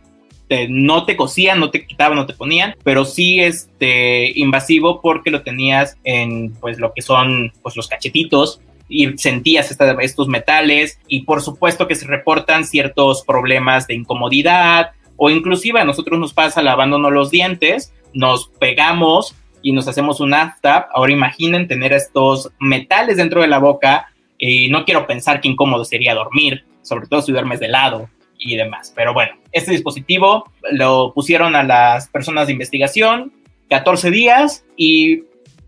no 0.69 1.05
te 1.05 1.15
cosían, 1.15 1.59
no 1.59 1.69
te 1.69 1.85
quitaban, 1.85 2.17
no 2.17 2.25
te 2.25 2.33
ponían, 2.33 2.73
pero 2.83 3.05
sí 3.05 3.39
este 3.39 4.31
invasivo 4.39 5.01
porque 5.01 5.29
lo 5.29 5.43
tenías 5.43 5.97
en 6.03 6.53
pues 6.53 6.79
lo 6.79 6.93
que 6.93 7.03
son 7.03 7.53
pues 7.61 7.75
los 7.75 7.87
cachetitos 7.87 8.59
y 8.87 9.15
sentías 9.19 9.69
estos 10.01 10.27
metales 10.27 10.99
y 11.07 11.21
por 11.21 11.43
supuesto 11.43 11.87
que 11.87 11.93
se 11.93 12.07
reportan 12.07 12.65
ciertos 12.65 13.23
problemas 13.23 13.85
de 13.85 13.93
incomodidad, 13.93 14.93
o 15.19 15.29
inclusive 15.29 15.79
a 15.79 15.85
nosotros 15.85 16.17
nos 16.17 16.33
pasa 16.33 16.63
lavándonos 16.63 17.11
los 17.11 17.29
dientes, 17.29 17.93
nos 18.13 18.47
pegamos 18.47 19.35
y 19.61 19.73
nos 19.73 19.87
hacemos 19.87 20.21
un 20.21 20.33
aftab. 20.33 20.85
Ahora 20.93 21.11
imaginen 21.11 21.67
tener 21.67 21.91
estos 21.91 22.51
metales 22.59 23.17
dentro 23.17 23.41
de 23.41 23.49
la 23.49 23.59
boca 23.59 24.07
y 24.37 24.69
no 24.69 24.85
quiero 24.85 25.05
pensar 25.05 25.41
qué 25.41 25.49
incómodo 25.49 25.83
sería 25.83 26.15
dormir, 26.15 26.63
sobre 26.81 27.07
todo 27.07 27.21
si 27.21 27.33
duermes 27.33 27.59
de 27.59 27.67
lado 27.67 28.09
y 28.39 28.55
demás. 28.55 28.93
Pero 28.95 29.13
bueno, 29.13 29.33
este 29.51 29.71
dispositivo 29.71 30.49
lo 30.71 31.13
pusieron 31.13 31.53
a 31.55 31.63
las 31.63 32.07
personas 32.07 32.47
de 32.47 32.53
investigación 32.53 33.33
14 33.69 34.11
días 34.11 34.65
y 34.77 35.23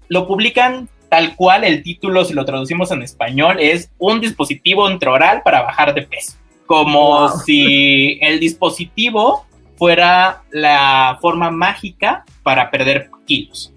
lo 0.08 0.28
publican 0.28 0.88
tal 1.10 1.36
cual 1.36 1.66
el 1.66 1.84
título, 1.84 2.24
si 2.24 2.34
lo 2.34 2.46
traducimos 2.46 2.90
en 2.92 3.02
español, 3.02 3.58
es 3.60 3.92
un 3.98 4.22
dispositivo 4.22 4.90
intraoral 4.90 5.42
para 5.44 5.62
bajar 5.62 5.94
de 5.94 6.04
peso 6.04 6.41
como 6.72 7.28
si 7.40 8.18
el 8.22 8.40
dispositivo 8.40 9.46
fuera 9.76 10.44
la 10.52 11.18
forma 11.20 11.52
mágica 11.52 12.24
para 12.44 12.72
perder 12.72 13.10
kilos. 13.26 13.74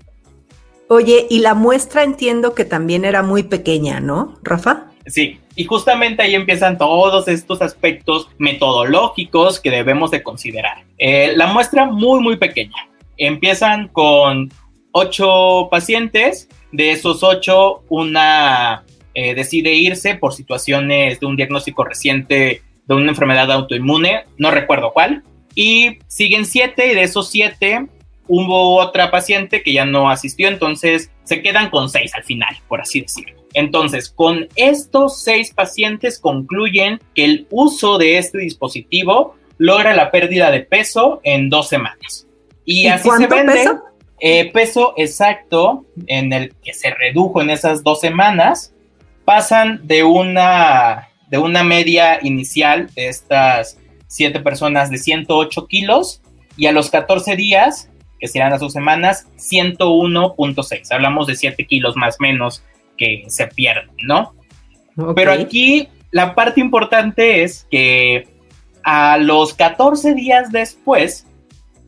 Oye, 0.89 1.27
y 1.29 1.41
la 1.41 1.55
muestra 1.55 2.05
entiendo 2.05 2.55
que 2.55 2.65
también 2.65 3.05
era 3.05 3.25
muy 3.25 3.43
pequeña, 3.43 3.99
¿no, 3.99 4.37
Rafa? 4.45 4.93
Sí, 5.07 5.41
y 5.57 5.65
justamente 5.65 6.23
ahí 6.23 6.37
empiezan 6.37 6.79
todos 6.79 7.27
estos 7.27 7.61
aspectos 7.63 8.29
metodológicos 8.39 9.59
que 9.59 9.73
debemos 9.73 10.13
de 10.13 10.23
considerar. 10.23 10.85
Eh, 10.97 11.33
la 11.35 11.49
muestra 11.49 11.87
muy, 11.87 12.21
muy 12.21 12.37
pequeña. 12.37 12.89
Empiezan 13.17 13.89
con 13.89 14.53
ocho 14.93 15.67
pacientes, 15.69 16.49
de 16.71 16.93
esos 16.93 17.25
ocho, 17.25 17.83
una 17.89 18.85
eh, 19.15 19.35
decide 19.35 19.75
irse 19.75 20.15
por 20.15 20.33
situaciones 20.33 21.19
de 21.19 21.27
un 21.27 21.35
diagnóstico 21.35 21.83
reciente 21.83 22.63
de 22.87 22.95
una 22.95 23.11
enfermedad 23.11 23.51
autoinmune, 23.51 24.25
no 24.39 24.51
recuerdo 24.51 24.93
cuál, 24.93 25.23
y 25.55 25.99
siguen 26.09 26.47
siete 26.47 26.93
y 26.93 26.95
de 26.95 27.03
esos 27.03 27.31
siete 27.31 27.87
hubo 28.27 28.77
otra 28.77 29.11
paciente 29.11 29.63
que 29.63 29.73
ya 29.73 29.85
no 29.85 30.11
asistió, 30.11 30.49
entonces 30.49 31.11
se 31.25 31.43
quedan 31.43 31.71
con 31.71 31.89
seis 31.89 32.15
al 32.15 32.25
final, 32.25 32.57
por 32.69 32.81
así 32.81 33.01
decirlo. 33.01 33.45
Entonces, 33.53 34.11
con 34.11 34.49
estos 34.57 35.23
seis 35.23 35.53
pacientes 35.55 36.19
concluyen 36.19 37.01
que 37.15 37.25
el 37.25 37.47
uso 37.51 37.99
de 37.99 38.19
este 38.19 38.39
dispositivo 38.39 39.37
logra 39.59 39.95
la 39.95 40.11
pérdida 40.11 40.51
de 40.51 40.61
peso 40.61 41.21
en 41.23 41.51
dos 41.51 41.69
semanas. 41.69 42.27
Y, 42.65 42.89
así 42.89 43.09
se 43.17 43.27
vende. 43.27 43.53
Peso? 43.53 43.83
Eh, 44.21 44.51
peso 44.53 44.95
exacto 44.97 45.85
en 46.07 46.33
el 46.33 46.55
que 46.65 46.73
se 46.73 46.91
redujo 46.91 47.43
en 47.43 47.51
esas 47.51 47.83
dos 47.83 48.01
semanas, 48.01 48.73
pasan 49.25 49.87
de 49.87 50.03
una 50.03 51.09
de 51.35 51.39
una 51.39 51.65
media 51.65 52.21
inicial 52.23 52.89
de 52.95 53.09
estas 53.09 53.77
siete 54.07 54.39
personas 54.39 54.89
de 54.89 54.99
108 54.99 55.67
kilos 55.67 56.23
y 56.57 56.67
a 56.67 56.73
los 56.73 56.91
14 56.91 57.35
días, 57.35 57.91
que 58.21 58.29
serán 58.29 58.53
las 58.53 58.61
dos 58.61 58.73
semanas, 58.73 59.27
101.6. 59.39 60.93
Hablamos 60.93 61.27
de 61.27 61.35
7 61.35 61.67
kilos 61.67 61.97
más 61.97 62.21
menos 62.21 62.63
que 62.97 63.25
se 63.27 63.49
pierden, 63.49 63.91
¿no? 64.07 64.33
Pero 65.17 65.33
aquí 65.33 65.89
la 66.13 66.37
parte 66.37 66.61
importante 66.61 67.43
es 67.43 67.67
que 67.69 68.29
a 68.85 69.19
los 69.19 69.55
14 69.55 70.15
días 70.15 70.53
después 70.53 71.27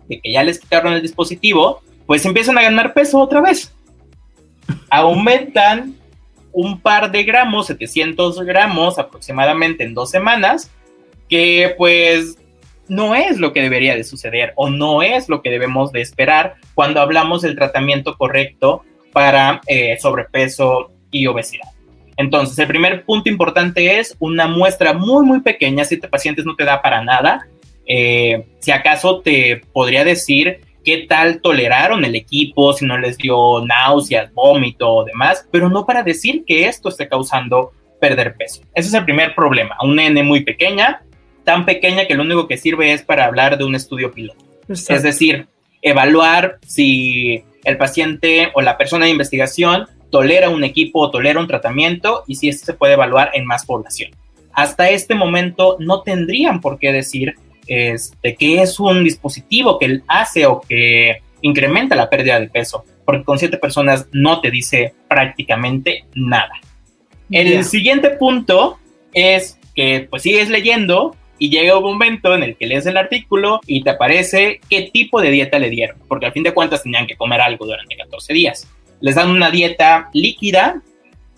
de 0.08 0.20
que 0.20 0.32
ya 0.32 0.42
les 0.42 0.58
quitaron 0.58 0.92
el 0.92 1.02
dispositivo, 1.02 1.82
pues 2.04 2.26
empiezan 2.26 2.58
a 2.58 2.62
ganar 2.62 2.94
peso 2.94 3.20
otra 3.20 3.40
vez. 3.40 3.72
Aumentan 4.90 5.94
un 6.56 6.80
par 6.80 7.10
de 7.12 7.22
gramos, 7.22 7.66
700 7.66 8.40
gramos 8.40 8.98
aproximadamente 8.98 9.84
en 9.84 9.92
dos 9.92 10.10
semanas, 10.10 10.70
que 11.28 11.74
pues 11.76 12.38
no 12.88 13.14
es 13.14 13.38
lo 13.38 13.52
que 13.52 13.60
debería 13.60 13.94
de 13.94 14.04
suceder 14.04 14.54
o 14.56 14.70
no 14.70 15.02
es 15.02 15.28
lo 15.28 15.42
que 15.42 15.50
debemos 15.50 15.92
de 15.92 16.00
esperar 16.00 16.54
cuando 16.74 17.02
hablamos 17.02 17.42
del 17.42 17.56
tratamiento 17.56 18.16
correcto 18.16 18.84
para 19.12 19.60
eh, 19.66 19.98
sobrepeso 20.00 20.92
y 21.10 21.26
obesidad. 21.26 21.68
Entonces, 22.16 22.58
el 22.58 22.68
primer 22.68 23.04
punto 23.04 23.28
importante 23.28 23.98
es 23.98 24.16
una 24.18 24.46
muestra 24.46 24.94
muy, 24.94 25.26
muy 25.26 25.42
pequeña, 25.42 25.84
siete 25.84 26.08
pacientes 26.08 26.46
no 26.46 26.56
te 26.56 26.64
da 26.64 26.80
para 26.80 27.04
nada. 27.04 27.46
Eh, 27.84 28.46
si 28.60 28.70
acaso 28.70 29.20
te 29.20 29.60
podría 29.74 30.04
decir 30.04 30.60
qué 30.86 30.98
tal 31.08 31.40
toleraron 31.42 32.04
el 32.04 32.14
equipo, 32.14 32.72
si 32.72 32.86
no 32.86 32.96
les 32.96 33.18
dio 33.18 33.60
náuseas, 33.66 34.32
vómito 34.32 34.88
o 34.88 35.04
demás, 35.04 35.46
pero 35.50 35.68
no 35.68 35.84
para 35.84 36.04
decir 36.04 36.44
que 36.46 36.66
esto 36.68 36.88
esté 36.88 37.08
causando 37.08 37.72
perder 38.00 38.36
peso. 38.36 38.62
Ese 38.72 38.88
es 38.88 38.94
el 38.94 39.04
primer 39.04 39.34
problema, 39.34 39.76
una 39.82 40.06
N 40.06 40.22
muy 40.22 40.44
pequeña, 40.44 41.02
tan 41.42 41.66
pequeña 41.66 42.06
que 42.06 42.14
lo 42.14 42.22
único 42.22 42.46
que 42.46 42.56
sirve 42.56 42.92
es 42.92 43.02
para 43.02 43.24
hablar 43.24 43.58
de 43.58 43.64
un 43.64 43.74
estudio 43.74 44.12
piloto. 44.12 44.38
Es 44.68 45.02
decir, 45.02 45.48
evaluar 45.82 46.58
si 46.64 47.42
el 47.64 47.76
paciente 47.78 48.52
o 48.54 48.60
la 48.60 48.78
persona 48.78 49.06
de 49.06 49.10
investigación 49.10 49.86
tolera 50.10 50.50
un 50.50 50.62
equipo 50.62 51.00
o 51.00 51.10
tolera 51.10 51.40
un 51.40 51.48
tratamiento 51.48 52.22
y 52.28 52.36
si 52.36 52.48
esto 52.48 52.64
se 52.64 52.74
puede 52.74 52.92
evaluar 52.92 53.30
en 53.34 53.44
más 53.44 53.66
población. 53.66 54.12
Hasta 54.52 54.88
este 54.90 55.16
momento 55.16 55.76
no 55.80 56.02
tendrían 56.02 56.60
por 56.60 56.78
qué 56.78 56.92
decir 56.92 57.34
este, 57.66 58.34
que 58.34 58.62
es 58.62 58.78
un 58.80 59.04
dispositivo 59.04 59.78
que 59.78 60.00
hace 60.08 60.46
o 60.46 60.60
que 60.60 61.22
incrementa 61.42 61.94
la 61.94 62.10
pérdida 62.10 62.40
de 62.40 62.48
peso, 62.48 62.84
porque 63.04 63.24
con 63.24 63.38
siete 63.38 63.58
personas 63.58 64.08
no 64.12 64.40
te 64.40 64.50
dice 64.50 64.94
prácticamente 65.08 66.04
nada. 66.14 66.52
El 67.30 67.64
siguiente 67.64 68.10
punto 68.10 68.78
es 69.12 69.58
que 69.74 70.06
pues 70.08 70.22
sigues 70.22 70.48
leyendo 70.48 71.16
y 71.38 71.50
llega 71.50 71.76
un 71.76 71.84
momento 71.84 72.34
en 72.34 72.42
el 72.42 72.56
que 72.56 72.66
lees 72.66 72.86
el 72.86 72.96
artículo 72.96 73.60
y 73.66 73.82
te 73.82 73.90
aparece 73.90 74.60
qué 74.70 74.90
tipo 74.92 75.20
de 75.20 75.30
dieta 75.30 75.58
le 75.58 75.70
dieron, 75.70 75.98
porque 76.08 76.26
al 76.26 76.32
fin 76.32 76.42
de 76.42 76.54
cuentas 76.54 76.82
tenían 76.82 77.06
que 77.06 77.16
comer 77.16 77.40
algo 77.40 77.66
durante 77.66 77.96
14 77.96 78.32
días. 78.32 78.68
Les 79.00 79.14
dan 79.14 79.30
una 79.30 79.50
dieta 79.50 80.08
líquida, 80.14 80.82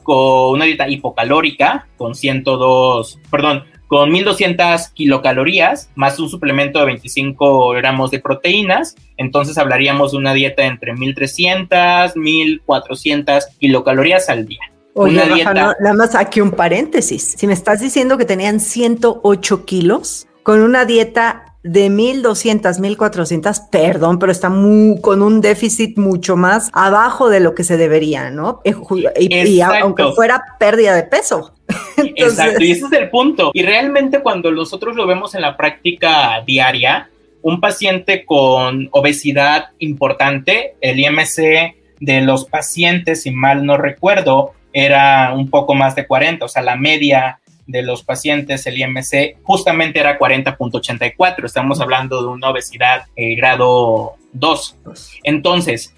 con 0.02 0.54
una 0.54 0.64
dieta 0.64 0.88
hipocalórica, 0.88 1.88
con 1.96 2.14
102, 2.14 3.18
perdón, 3.30 3.64
con 3.88 4.12
1200 4.12 4.88
kilocalorías 4.88 5.90
más 5.96 6.20
un 6.20 6.28
suplemento 6.28 6.78
de 6.78 6.84
25 6.84 7.70
gramos 7.70 8.10
de 8.10 8.20
proteínas. 8.20 8.94
Entonces 9.16 9.58
hablaríamos 9.58 10.12
de 10.12 10.18
una 10.18 10.34
dieta 10.34 10.64
entre 10.66 10.94
1300, 10.94 12.14
1400 12.14 13.46
kilocalorías 13.58 14.28
al 14.28 14.46
día. 14.46 14.60
Oye, 14.94 15.14
nada 15.44 15.74
más 15.96 16.14
aquí 16.14 16.40
un 16.40 16.50
paréntesis. 16.50 17.34
Si 17.38 17.46
me 17.46 17.52
estás 17.52 17.80
diciendo 17.80 18.18
que 18.18 18.24
tenían 18.24 18.60
108 18.60 19.64
kilos 19.64 20.26
con 20.42 20.60
una 20.60 20.84
dieta 20.84 21.47
de 21.62 21.90
1200, 21.90 22.78
1400, 22.78 23.60
perdón, 23.70 24.18
pero 24.18 24.32
está 24.32 24.48
muy, 24.48 25.00
con 25.00 25.22
un 25.22 25.40
déficit 25.40 25.98
mucho 25.98 26.36
más 26.36 26.70
abajo 26.72 27.28
de 27.28 27.40
lo 27.40 27.54
que 27.54 27.64
se 27.64 27.76
debería, 27.76 28.30
¿no? 28.30 28.60
Y, 28.64 29.60
aunque 29.60 30.04
fuera 30.14 30.42
pérdida 30.58 30.94
de 30.94 31.02
peso. 31.02 31.52
Exacto, 31.96 32.62
y 32.62 32.70
ese 32.70 32.86
es 32.86 32.92
el 32.92 33.10
punto. 33.10 33.50
Y 33.52 33.62
realmente 33.62 34.20
cuando 34.20 34.50
nosotros 34.52 34.96
lo 34.96 35.06
vemos 35.06 35.34
en 35.34 35.42
la 35.42 35.56
práctica 35.56 36.42
diaria, 36.46 37.10
un 37.42 37.60
paciente 37.60 38.24
con 38.24 38.88
obesidad 38.92 39.66
importante, 39.78 40.76
el 40.80 41.00
IMC 41.00 41.76
de 42.00 42.20
los 42.20 42.44
pacientes, 42.44 43.22
si 43.22 43.30
mal 43.30 43.66
no 43.66 43.76
recuerdo, 43.76 44.52
era 44.72 45.32
un 45.34 45.50
poco 45.50 45.74
más 45.74 45.94
de 45.94 46.06
40, 46.06 46.44
o 46.44 46.48
sea, 46.48 46.62
la 46.62 46.76
media 46.76 47.40
de 47.68 47.82
los 47.82 48.02
pacientes, 48.02 48.66
el 48.66 48.78
IMC, 48.78 49.36
justamente 49.42 50.00
era 50.00 50.18
40.84. 50.18 51.44
Estamos 51.44 51.80
hablando 51.80 52.20
de 52.22 52.28
una 52.28 52.50
obesidad 52.50 53.04
eh, 53.14 53.36
grado 53.36 54.16
2. 54.32 54.76
Entonces, 55.22 55.94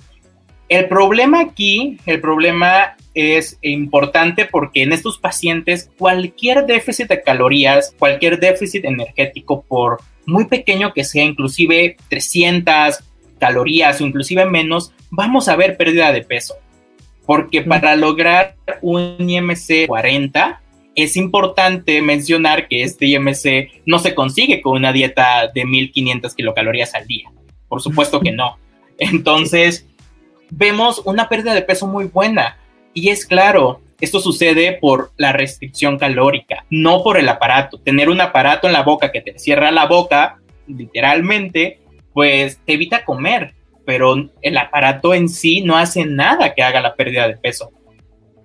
el 0.69 0.89
problema 0.89 1.41
aquí, 1.41 1.99
el 2.07 2.21
problema 2.21 2.97
es 3.15 3.59
importante 3.63 4.45
porque 4.45 4.83
en 4.83 4.93
estos 4.93 5.19
pacientes 5.19 5.91
cualquier 5.99 6.67
déficit 6.67 7.09
de 7.09 7.23
calorías, 7.23 7.95
cualquier 7.99 8.39
déficit 8.39 8.85
energético, 8.85 9.63
por 9.63 9.99
muy 10.27 10.47
pequeño 10.47 10.93
que 10.93 11.05
sea, 11.05 11.25
inclusive 11.25 11.97
300 12.09 13.03
calorías 13.39 14.01
o 14.01 14.07
inclusive 14.07 14.45
menos, 14.45 14.93
vamos 15.11 15.49
a 15.49 15.57
ver 15.57 15.77
pérdida 15.77 16.13
de 16.13 16.23
peso. 16.23 16.55
Porque 17.27 17.63
para 17.63 17.97
lograr 17.97 18.57
un 18.81 19.29
IMC 19.29 19.87
40, 19.87 20.60
es 20.95 21.17
importante 21.17 22.03
mencionar 22.03 22.69
que 22.69 22.83
este 22.83 23.07
IMC 23.07 23.83
no 23.87 23.99
se 23.99 24.15
consigue 24.15 24.61
con 24.61 24.77
una 24.77 24.93
dieta 24.93 25.51
de 25.53 25.65
1500 25.65 26.35
kilocalorías 26.35 26.95
al 26.95 27.07
día. 27.07 27.31
Por 27.69 27.81
supuesto 27.81 28.21
que 28.21 28.33
no. 28.33 28.59
Entonces, 28.99 29.87
vemos 30.51 31.03
una 31.05 31.29
pérdida 31.29 31.55
de 31.55 31.63
peso 31.63 31.87
muy 31.87 32.07
buena. 32.07 32.59
Y 32.93 33.11
es 33.11 33.25
claro, 33.25 33.81
esto 34.01 34.21
sucede 34.21 34.79
por 34.81 35.13
la 35.17 35.33
restricción 35.33 35.99
calórica, 35.99 36.65
no 36.71 37.03
por 37.03 37.19
el 37.19 37.29
aparato. 37.29 37.79
Tener 37.79 38.09
un 38.09 38.21
aparato 38.21 38.67
en 38.67 38.73
la 38.73 38.83
boca 38.83 39.13
que 39.13 39.21
te 39.21 39.39
cierra 39.39 39.71
la 39.71 39.87
boca, 39.87 40.39
literalmente, 40.67 41.81
pues 42.13 42.59
te 42.65 42.75
evita 42.75 43.05
comer, 43.05 43.55
pero 43.85 44.31
el 44.43 44.57
aparato 44.57 45.15
en 45.15 45.29
sí 45.29 45.63
no 45.63 45.77
hace 45.77 46.05
nada 46.05 46.55
que 46.55 46.63
haga 46.63 46.81
la 46.81 46.95
pérdida 46.95 47.29
de 47.29 47.37
peso. 47.37 47.71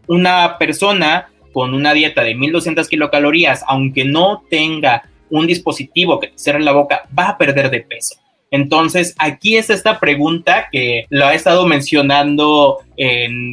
Una 0.07 0.57
persona 0.59 1.29
con 1.55 1.73
una 1.73 1.93
dieta 1.93 2.21
de 2.21 2.35
1200 2.35 2.89
kilocalorías, 2.89 3.63
aunque 3.65 4.03
no 4.03 4.43
tenga 4.49 5.03
un 5.29 5.47
dispositivo 5.47 6.19
que 6.19 6.27
te 6.27 6.37
cierre 6.37 6.59
la 6.59 6.73
boca, 6.73 7.03
va 7.17 7.29
a 7.29 7.37
perder 7.37 7.69
de 7.69 7.79
peso. 7.79 8.17
Entonces, 8.51 9.15
aquí 9.19 9.55
es 9.55 9.69
esta 9.69 10.01
pregunta 10.01 10.67
que 10.69 11.05
lo 11.09 11.29
he 11.29 11.35
estado 11.35 11.65
mencionando 11.65 12.79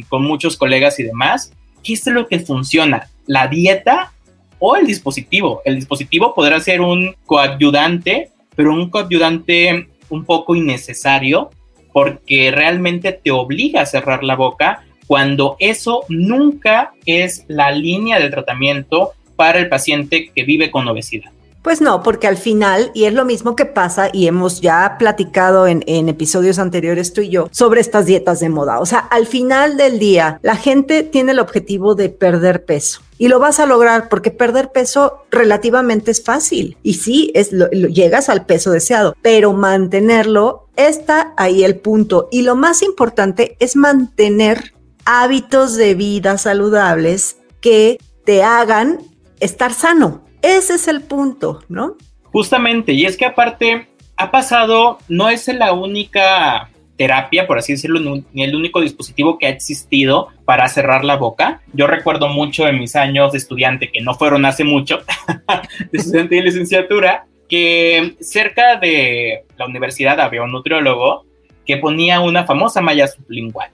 con 0.09 0.21
muchos 0.23 0.57
colegas 0.57 0.99
y 0.99 1.03
demás. 1.03 1.53
¿Qué 1.81 1.93
es 1.93 2.05
lo 2.07 2.27
que 2.27 2.41
funciona? 2.41 3.07
¿La 3.25 3.47
dieta 3.47 4.11
o 4.59 4.75
el 4.75 4.85
dispositivo? 4.85 5.61
El 5.63 5.75
dispositivo 5.75 6.33
podrá 6.33 6.59
ser 6.59 6.81
un 6.81 7.15
coayudante, 7.25 8.31
pero 8.53 8.73
un 8.73 8.89
coayudante 8.89 9.87
un 10.09 10.25
poco 10.25 10.55
innecesario 10.55 11.51
porque 11.93 12.51
realmente 12.51 13.13
te 13.13 13.31
obliga 13.31 13.79
a 13.79 13.85
cerrar 13.85 14.25
la 14.25 14.35
boca 14.35 14.83
cuando 15.07 15.55
eso 15.59 16.05
nunca 16.09 16.93
es 17.05 17.45
la 17.47 17.71
línea 17.71 18.19
de 18.19 18.29
tratamiento 18.29 19.11
para 19.35 19.59
el 19.59 19.69
paciente 19.69 20.31
que 20.33 20.43
vive 20.43 20.71
con 20.71 20.87
obesidad. 20.87 21.31
Pues 21.63 21.79
no, 21.79 22.03
porque 22.03 22.27
al 22.27 22.35
final, 22.35 22.91
y 22.93 23.05
es 23.05 23.13
lo 23.13 23.23
mismo 23.23 23.55
que 23.55 23.65
pasa, 23.65 24.09
y 24.11 24.27
hemos 24.27 24.59
ya 24.59 24.97
platicado 24.99 25.65
en, 25.65 25.81
episodios 26.09 26.59
anteriores 26.59 27.13
tú 27.13 27.21
y 27.21 27.29
yo, 27.29 27.47
sobre 27.51 27.79
estas 27.79 28.05
dietas 28.05 28.41
de 28.41 28.49
moda. 28.49 28.81
O 28.81 28.85
sea, 28.85 28.99
al 28.99 29.27
final 29.27 29.77
del 29.77 29.97
día, 29.97 30.39
la 30.43 30.57
gente 30.57 31.03
tiene 31.03 31.31
el 31.31 31.39
objetivo 31.39 31.95
de 31.95 32.09
perder 32.09 32.65
peso. 32.65 33.01
Y 33.17 33.29
lo 33.29 33.39
vas 33.39 33.61
a 33.61 33.65
lograr 33.65 34.09
porque 34.09 34.29
perder 34.29 34.73
peso 34.73 35.23
relativamente 35.31 36.11
es 36.11 36.21
fácil. 36.21 36.75
Y 36.83 36.95
sí, 36.95 37.31
es 37.33 37.51
llegas 37.51 38.27
al 38.27 38.45
peso 38.45 38.71
deseado, 38.71 39.15
pero 39.21 39.53
mantenerlo 39.53 40.67
está 40.75 41.33
ahí 41.37 41.63
el 41.63 41.77
punto. 41.77 42.27
Y 42.29 42.41
lo 42.41 42.57
más 42.57 42.83
importante 42.83 43.55
es 43.61 43.77
mantener 43.77 44.73
hábitos 45.05 45.75
de 45.75 45.95
vida 45.95 46.37
saludables 46.37 47.37
que 47.61 47.97
te 48.25 48.43
hagan 48.43 48.99
estar 49.39 49.73
sano 49.73 50.23
ese 50.43 50.73
es 50.73 50.89
el 50.89 51.01
punto, 51.01 51.63
¿no? 51.69 51.95
Justamente, 52.25 52.91
y 52.91 53.05
es 53.05 53.15
que 53.15 53.25
aparte 53.25 53.87
ha 54.17 54.29
pasado, 54.29 54.99
no 55.07 55.29
es 55.29 55.47
la 55.47 55.71
única 55.71 56.69
terapia, 56.97 57.47
por 57.47 57.57
así 57.57 57.71
decirlo, 57.73 58.23
ni 58.33 58.43
el 58.43 58.53
único 58.53 58.81
dispositivo 58.81 59.37
que 59.39 59.47
ha 59.47 59.49
existido 59.49 60.27
para 60.43 60.67
cerrar 60.67 61.05
la 61.05 61.15
boca. 61.15 61.61
Yo 61.71 61.87
recuerdo 61.87 62.27
mucho 62.27 62.67
en 62.67 62.77
mis 62.77 62.97
años 62.97 63.31
de 63.31 63.37
estudiante, 63.37 63.89
que 63.89 64.01
no 64.01 64.15
fueron 64.15 64.45
hace 64.45 64.65
mucho, 64.65 64.99
de 65.91 65.97
estudiante 65.97 66.35
de 66.35 66.41
licenciatura, 66.41 67.25
que 67.47 68.17
cerca 68.19 68.75
de 68.75 69.45
la 69.57 69.65
universidad 69.65 70.19
había 70.19 70.43
un 70.43 70.51
nutriólogo 70.51 71.25
que 71.65 71.77
ponía 71.77 72.19
una 72.19 72.43
famosa 72.43 72.81
malla 72.81 73.07
sublingual. 73.07 73.69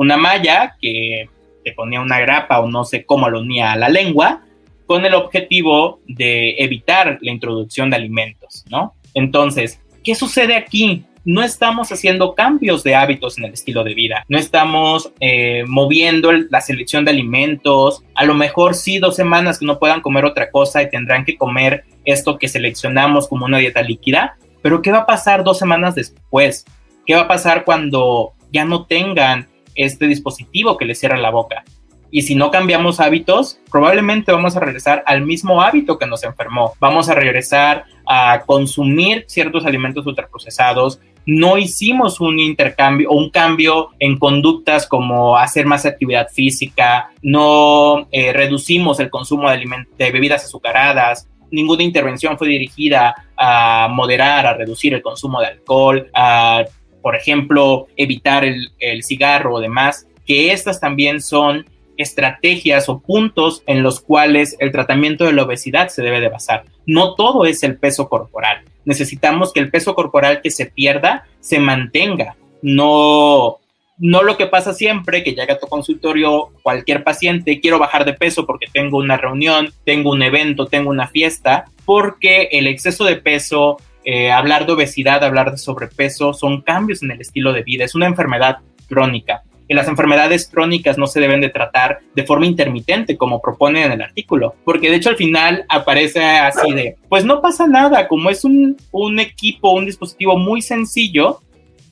Una 0.00 0.16
malla 0.16 0.78
que 0.80 1.28
te 1.62 1.72
ponía 1.72 2.00
una 2.00 2.18
grapa 2.20 2.58
o 2.60 2.70
no 2.70 2.84
sé 2.84 3.04
cómo 3.04 3.28
lo 3.28 3.40
unía 3.40 3.72
a 3.72 3.76
la 3.76 3.90
lengua 3.90 4.40
con 4.86 5.04
el 5.04 5.12
objetivo 5.12 6.00
de 6.06 6.54
evitar 6.56 7.18
la 7.20 7.30
introducción 7.30 7.90
de 7.90 7.96
alimentos, 7.96 8.64
¿no? 8.70 8.94
Entonces, 9.12 9.78
¿qué 10.02 10.14
sucede 10.14 10.54
aquí? 10.54 11.04
no 11.26 11.42
estamos 11.42 11.92
haciendo 11.92 12.34
cambios 12.34 12.82
de 12.82 12.94
hábitos 12.94 13.36
en 13.36 13.44
el 13.44 13.52
estilo 13.52 13.84
de 13.84 13.92
vida, 13.92 14.24
no 14.30 14.38
estamos 14.38 15.12
eh, 15.20 15.64
moviendo 15.68 16.32
la 16.32 16.62
selección 16.62 17.04
de 17.04 17.10
alimentos, 17.10 18.02
a 18.14 18.24
lo 18.24 18.32
mejor 18.32 18.74
sí 18.74 18.98
dos 18.98 19.16
semanas 19.16 19.58
que 19.58 19.66
no 19.66 19.78
puedan 19.78 20.00
comer 20.00 20.24
otra 20.24 20.50
cosa 20.50 20.82
y 20.82 20.88
tendrán 20.88 21.26
que 21.26 21.36
comer 21.36 21.84
esto 22.06 22.38
que 22.38 22.48
seleccionamos 22.48 23.28
como 23.28 23.44
una 23.44 23.58
dieta 23.58 23.82
líquida, 23.82 24.38
pero 24.62 24.80
¿qué 24.80 24.92
va 24.92 25.00
a 25.00 25.06
pasar 25.06 25.44
dos 25.44 25.58
semanas 25.58 25.94
después? 25.94 26.64
¿Qué 27.04 27.14
va 27.14 27.20
a 27.20 27.28
pasar 27.28 27.64
cuando 27.64 28.32
ya 28.50 28.64
no 28.64 28.86
tengan 28.86 29.46
este 29.84 30.06
dispositivo 30.06 30.76
que 30.76 30.84
les 30.84 30.98
cierra 30.98 31.16
la 31.16 31.30
boca? 31.30 31.64
Y 32.12 32.22
si 32.22 32.34
no 32.34 32.50
cambiamos 32.50 32.98
hábitos, 32.98 33.60
probablemente 33.70 34.32
vamos 34.32 34.56
a 34.56 34.60
regresar 34.60 35.04
al 35.06 35.22
mismo 35.22 35.62
hábito 35.62 35.98
que 35.98 36.06
nos 36.06 36.24
enfermó. 36.24 36.72
Vamos 36.80 37.08
a 37.08 37.14
regresar 37.14 37.84
a 38.06 38.42
consumir 38.46 39.24
ciertos 39.28 39.64
alimentos 39.64 40.04
ultraprocesados. 40.06 41.00
No 41.24 41.56
hicimos 41.56 42.20
un 42.20 42.40
intercambio 42.40 43.10
o 43.10 43.16
un 43.16 43.30
cambio 43.30 43.90
en 44.00 44.18
conductas 44.18 44.88
como 44.88 45.36
hacer 45.36 45.66
más 45.66 45.86
actividad 45.86 46.28
física, 46.28 47.10
no 47.22 48.08
eh, 48.10 48.32
reducimos 48.32 48.98
el 48.98 49.10
consumo 49.10 49.48
de, 49.50 49.64
de 49.96 50.10
bebidas 50.10 50.44
azucaradas, 50.44 51.28
ninguna 51.50 51.82
intervención 51.82 52.38
fue 52.38 52.48
dirigida 52.48 53.14
a 53.36 53.88
moderar, 53.90 54.46
a 54.46 54.54
reducir 54.54 54.94
el 54.94 55.02
consumo 55.02 55.40
de 55.40 55.48
alcohol, 55.48 56.10
a, 56.14 56.64
por 57.02 57.16
ejemplo, 57.16 57.86
evitar 57.96 58.44
el, 58.44 58.70
el 58.78 59.02
cigarro 59.02 59.54
o 59.54 59.60
demás, 59.60 60.06
que 60.26 60.52
estas 60.52 60.80
también 60.80 61.20
son 61.20 61.66
estrategias 61.96 62.88
o 62.88 63.00
puntos 63.00 63.62
en 63.66 63.82
los 63.82 64.00
cuales 64.00 64.56
el 64.58 64.72
tratamiento 64.72 65.24
de 65.24 65.32
la 65.32 65.42
obesidad 65.42 65.88
se 65.88 66.02
debe 66.02 66.20
de 66.20 66.28
basar. 66.28 66.64
No 66.86 67.14
todo 67.14 67.44
es 67.44 67.62
el 67.62 67.76
peso 67.78 68.08
corporal. 68.08 68.62
Necesitamos 68.84 69.52
que 69.52 69.60
el 69.60 69.70
peso 69.70 69.94
corporal 69.94 70.40
que 70.42 70.50
se 70.50 70.66
pierda 70.66 71.26
se 71.40 71.60
mantenga. 71.60 72.36
No, 72.62 73.58
no 73.98 74.22
lo 74.22 74.36
que 74.38 74.46
pasa 74.46 74.72
siempre, 74.72 75.22
que 75.22 75.32
llega 75.32 75.54
a 75.54 75.58
tu 75.58 75.66
consultorio 75.66 76.48
cualquier 76.62 77.04
paciente, 77.04 77.60
quiero 77.60 77.78
bajar 77.78 78.04
de 78.06 78.14
peso 78.14 78.46
porque 78.46 78.66
tengo 78.72 78.98
una 78.98 79.18
reunión, 79.18 79.72
tengo 79.84 80.10
un 80.10 80.22
evento, 80.22 80.66
tengo 80.66 80.90
una 80.90 81.06
fiesta, 81.06 81.66
porque 81.84 82.48
el 82.52 82.66
exceso 82.66 83.04
de 83.04 83.16
peso, 83.16 83.76
eh, 84.04 84.30
hablar 84.30 84.66
de 84.66 84.72
obesidad, 84.72 85.22
hablar 85.24 85.50
de 85.50 85.58
sobrepeso, 85.58 86.34
son 86.34 86.62
cambios 86.62 87.02
en 87.02 87.10
el 87.10 87.20
estilo 87.20 87.52
de 87.52 87.62
vida, 87.62 87.84
es 87.84 87.94
una 87.94 88.06
enfermedad 88.06 88.58
crónica 88.88 89.42
que 89.70 89.74
las 89.76 89.86
enfermedades 89.86 90.48
crónicas 90.52 90.98
no 90.98 91.06
se 91.06 91.20
deben 91.20 91.40
de 91.40 91.48
tratar 91.48 92.00
de 92.16 92.24
forma 92.24 92.44
intermitente, 92.44 93.16
como 93.16 93.40
propone 93.40 93.84
en 93.84 93.92
el 93.92 94.02
artículo, 94.02 94.56
porque 94.64 94.90
de 94.90 94.96
hecho 94.96 95.10
al 95.10 95.16
final 95.16 95.64
aparece 95.68 96.24
así 96.24 96.72
de, 96.72 96.96
pues 97.08 97.24
no 97.24 97.40
pasa 97.40 97.68
nada, 97.68 98.08
como 98.08 98.30
es 98.30 98.44
un, 98.44 98.76
un 98.90 99.20
equipo, 99.20 99.70
un 99.70 99.86
dispositivo 99.86 100.36
muy 100.36 100.60
sencillo, 100.60 101.40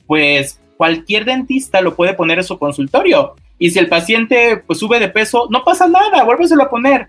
pues 0.07 0.59
cualquier 0.75 1.23
dentista 1.23 1.79
lo 1.79 1.95
puede 1.95 2.15
poner 2.15 2.39
en 2.39 2.43
su 2.43 2.59
consultorio. 2.59 3.35
Y 3.57 3.69
si 3.69 3.79
el 3.79 3.87
paciente 3.87 4.61
pues 4.67 4.77
sube 4.77 4.99
de 4.99 5.07
peso, 5.07 5.47
no 5.49 5.63
pasa 5.63 5.87
nada, 5.87 6.25
vuélveselo 6.25 6.63
a 6.63 6.69
poner. 6.69 7.07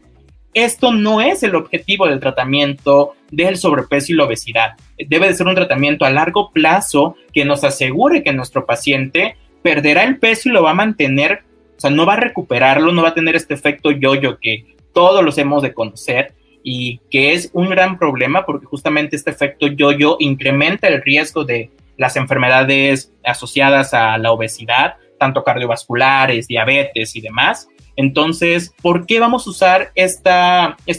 Esto 0.54 0.92
no 0.92 1.20
es 1.20 1.42
el 1.42 1.54
objetivo 1.54 2.06
del 2.06 2.20
tratamiento 2.20 3.14
del 3.30 3.56
sobrepeso 3.56 4.12
y 4.12 4.16
la 4.16 4.24
obesidad. 4.24 4.72
Debe 4.98 5.28
de 5.28 5.34
ser 5.34 5.46
un 5.46 5.54
tratamiento 5.54 6.04
a 6.04 6.10
largo 6.10 6.50
plazo 6.52 7.16
que 7.32 7.44
nos 7.44 7.62
asegure 7.64 8.22
que 8.22 8.32
nuestro 8.32 8.66
paciente 8.66 9.36
perderá 9.62 10.04
el 10.04 10.18
peso 10.18 10.48
y 10.48 10.52
lo 10.52 10.62
va 10.62 10.70
a 10.70 10.74
mantener, 10.74 11.44
o 11.76 11.80
sea, 11.80 11.90
no 11.90 12.06
va 12.06 12.14
a 12.14 12.20
recuperarlo, 12.20 12.92
no 12.92 13.02
va 13.02 13.10
a 13.10 13.14
tener 13.14 13.36
este 13.36 13.54
efecto 13.54 13.90
yo-yo 13.90 14.38
que 14.38 14.76
todos 14.92 15.24
los 15.24 15.38
hemos 15.38 15.62
de 15.62 15.72
conocer 15.72 16.34
y 16.62 17.00
que 17.10 17.32
es 17.32 17.50
un 17.52 17.68
gran 17.68 17.98
problema 17.98 18.44
porque 18.44 18.66
justamente 18.66 19.16
este 19.16 19.30
efecto 19.30 19.66
yo-yo 19.68 20.16
incrementa 20.18 20.88
el 20.88 21.02
riesgo 21.02 21.44
de 21.44 21.70
las 21.96 22.16
enfermedades 22.16 23.12
asociadas 23.24 23.94
a 23.94 24.18
la 24.18 24.32
obesidad, 24.32 24.94
tanto 25.18 25.44
cardiovasculares, 25.44 26.48
diabetes 26.48 27.14
y 27.14 27.20
demás. 27.20 27.68
Entonces, 28.00 28.72
¿por 28.80 29.04
qué 29.04 29.20
vamos 29.20 29.46
a 29.46 29.50
usar 29.50 29.92
este 29.94 30.30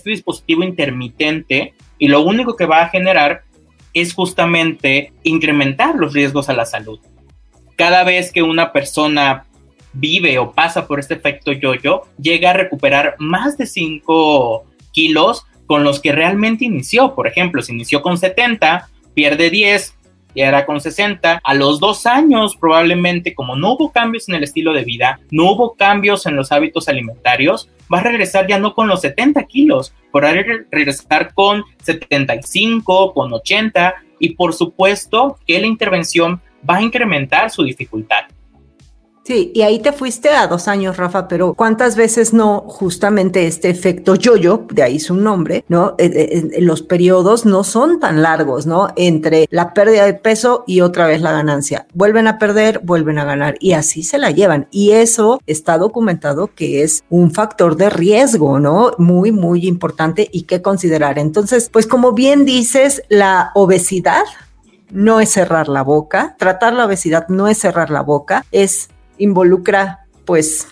dispositivo 0.06 0.64
intermitente? 0.64 1.74
Y 1.98 2.10
lo 2.10 2.22
único 2.22 2.56
que 2.56 2.68
va 2.68 2.84
a 2.84 2.90
generar 2.90 3.42
es 3.96 4.14
justamente 4.14 5.12
incrementar 5.24 5.96
los 5.96 6.14
riesgos 6.14 6.48
a 6.48 6.54
la 6.54 6.66
salud. 6.66 7.00
Cada 7.76 8.04
vez 8.04 8.32
que 8.32 8.44
una 8.44 8.72
persona 8.72 9.46
vive 9.94 10.38
o 10.38 10.52
pasa 10.52 10.86
por 10.88 11.00
este 11.00 11.16
efecto 11.16 11.52
yo-yo, 11.52 12.04
llega 12.22 12.52
a 12.52 12.54
recuperar 12.54 13.16
más 13.18 13.58
de 13.58 13.66
5 13.66 14.64
kilos 14.92 15.48
con 15.66 15.84
los 15.84 16.00
que 16.00 16.12
realmente 16.12 16.66
inició. 16.66 17.16
Por 17.16 17.26
ejemplo, 17.26 17.64
si 17.64 17.74
inició 17.74 18.04
con 18.04 18.20
70, 18.20 18.90
pierde 19.16 19.50
10, 19.50 19.96
y 20.34 20.42
era 20.42 20.66
con 20.66 20.82
60. 20.82 21.42
A 21.44 21.54
los 21.54 21.80
dos 21.80 22.06
años, 22.06 22.56
probablemente, 22.56 23.34
como 23.34 23.56
no 23.56 23.74
hubo 23.74 23.92
cambios 23.92 24.30
en 24.30 24.36
el 24.36 24.44
estilo 24.44 24.74
de 24.74 24.84
vida, 24.84 25.20
no 25.32 25.52
hubo 25.52 25.76
cambios 25.76 26.26
en 26.26 26.36
los 26.36 26.52
hábitos 26.52 26.88
alimentarios, 26.88 27.70
va 27.94 28.00
a 28.00 28.04
regresar 28.04 28.48
ya 28.48 28.60
no 28.60 28.74
con 28.74 28.88
los 28.88 29.02
70 29.02 29.44
kilos, 29.44 29.94
podrá 30.12 30.34
regresar 30.34 31.34
con 31.34 31.64
75, 31.84 33.14
con 33.14 33.34
80, 33.34 33.96
y 34.20 34.36
por 34.36 34.54
supuesto 34.54 35.38
que 35.46 35.60
la 35.60 35.68
intervención 35.68 36.42
va 36.70 36.78
a 36.78 36.82
incrementar 36.82 37.50
su 37.50 37.64
dificultad. 37.64 38.26
Sí, 39.32 39.50
y 39.56 39.62
ahí 39.62 39.80
te 39.80 39.94
fuiste 39.94 40.28
a 40.28 40.46
dos 40.48 40.68
años, 40.68 40.98
Rafa, 40.98 41.30
pero 41.30 41.54
¿cuántas 41.54 41.96
veces 41.96 42.34
no 42.34 42.66
justamente 42.68 43.48
este 43.48 43.70
efecto 43.70 44.16
yo-yo, 44.16 44.66
de 44.74 44.84
ahí 44.84 45.00
su 45.00 45.16
nombre, 45.16 45.64
¿no? 45.70 45.96
Eh, 46.00 46.12
eh, 46.14 46.50
eh, 46.52 46.62
los 46.62 46.82
periodos 46.82 47.46
no 47.46 47.64
son 47.64 48.02
tan 48.02 48.22
largos, 48.22 48.66
¿no? 48.66 48.90
Entre 48.98 49.48
la 49.50 49.74
pérdida 49.74 50.06
de 50.06 50.16
peso 50.16 50.66
y 50.68 50.82
otra 50.82 51.06
vez 51.06 51.22
la 51.22 51.32
ganancia. 51.32 51.88
Vuelven 51.94 52.28
a 52.28 52.40
perder, 52.40 52.82
vuelven 52.84 53.20
a 53.20 53.24
ganar 53.24 53.56
y 53.62 53.72
así 53.72 54.04
se 54.04 54.18
la 54.18 54.32
llevan. 54.32 54.68
Y 54.70 54.92
eso 54.92 55.40
está 55.48 55.78
documentado 55.78 56.48
que 56.54 56.84
es 56.84 57.06
un 57.10 57.32
factor 57.32 57.78
de 57.78 57.90
riesgo, 57.90 58.60
¿no? 58.60 58.92
Muy, 58.98 59.32
muy 59.32 59.66
importante 59.66 60.28
y 60.30 60.42
que 60.42 60.62
considerar. 60.62 61.18
Entonces, 61.18 61.70
pues 61.72 61.88
como 61.88 62.12
bien 62.12 62.44
dices, 62.44 63.02
la 63.08 63.52
obesidad 63.56 64.26
no 64.92 65.20
es 65.22 65.30
cerrar 65.30 65.70
la 65.70 65.84
boca, 65.84 66.36
tratar 66.38 66.74
la 66.74 66.86
obesidad 66.86 67.28
no 67.30 67.48
es 67.48 67.58
cerrar 67.58 67.90
la 67.90 68.02
boca, 68.02 68.46
es 68.52 68.90
involucra 69.24 70.00
pues 70.26 70.68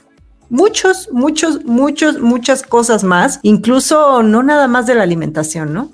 muchos, 0.49 1.09
muchos, 1.11 1.63
muchos, 1.63 2.19
muchas 2.19 2.63
cosas 2.63 3.03
más, 3.03 3.39
incluso 3.43 4.23
no 4.23 4.43
nada 4.43 4.67
más 4.67 4.87
de 4.87 4.95
la 4.95 5.03
alimentación, 5.03 5.73
¿no? 5.73 5.91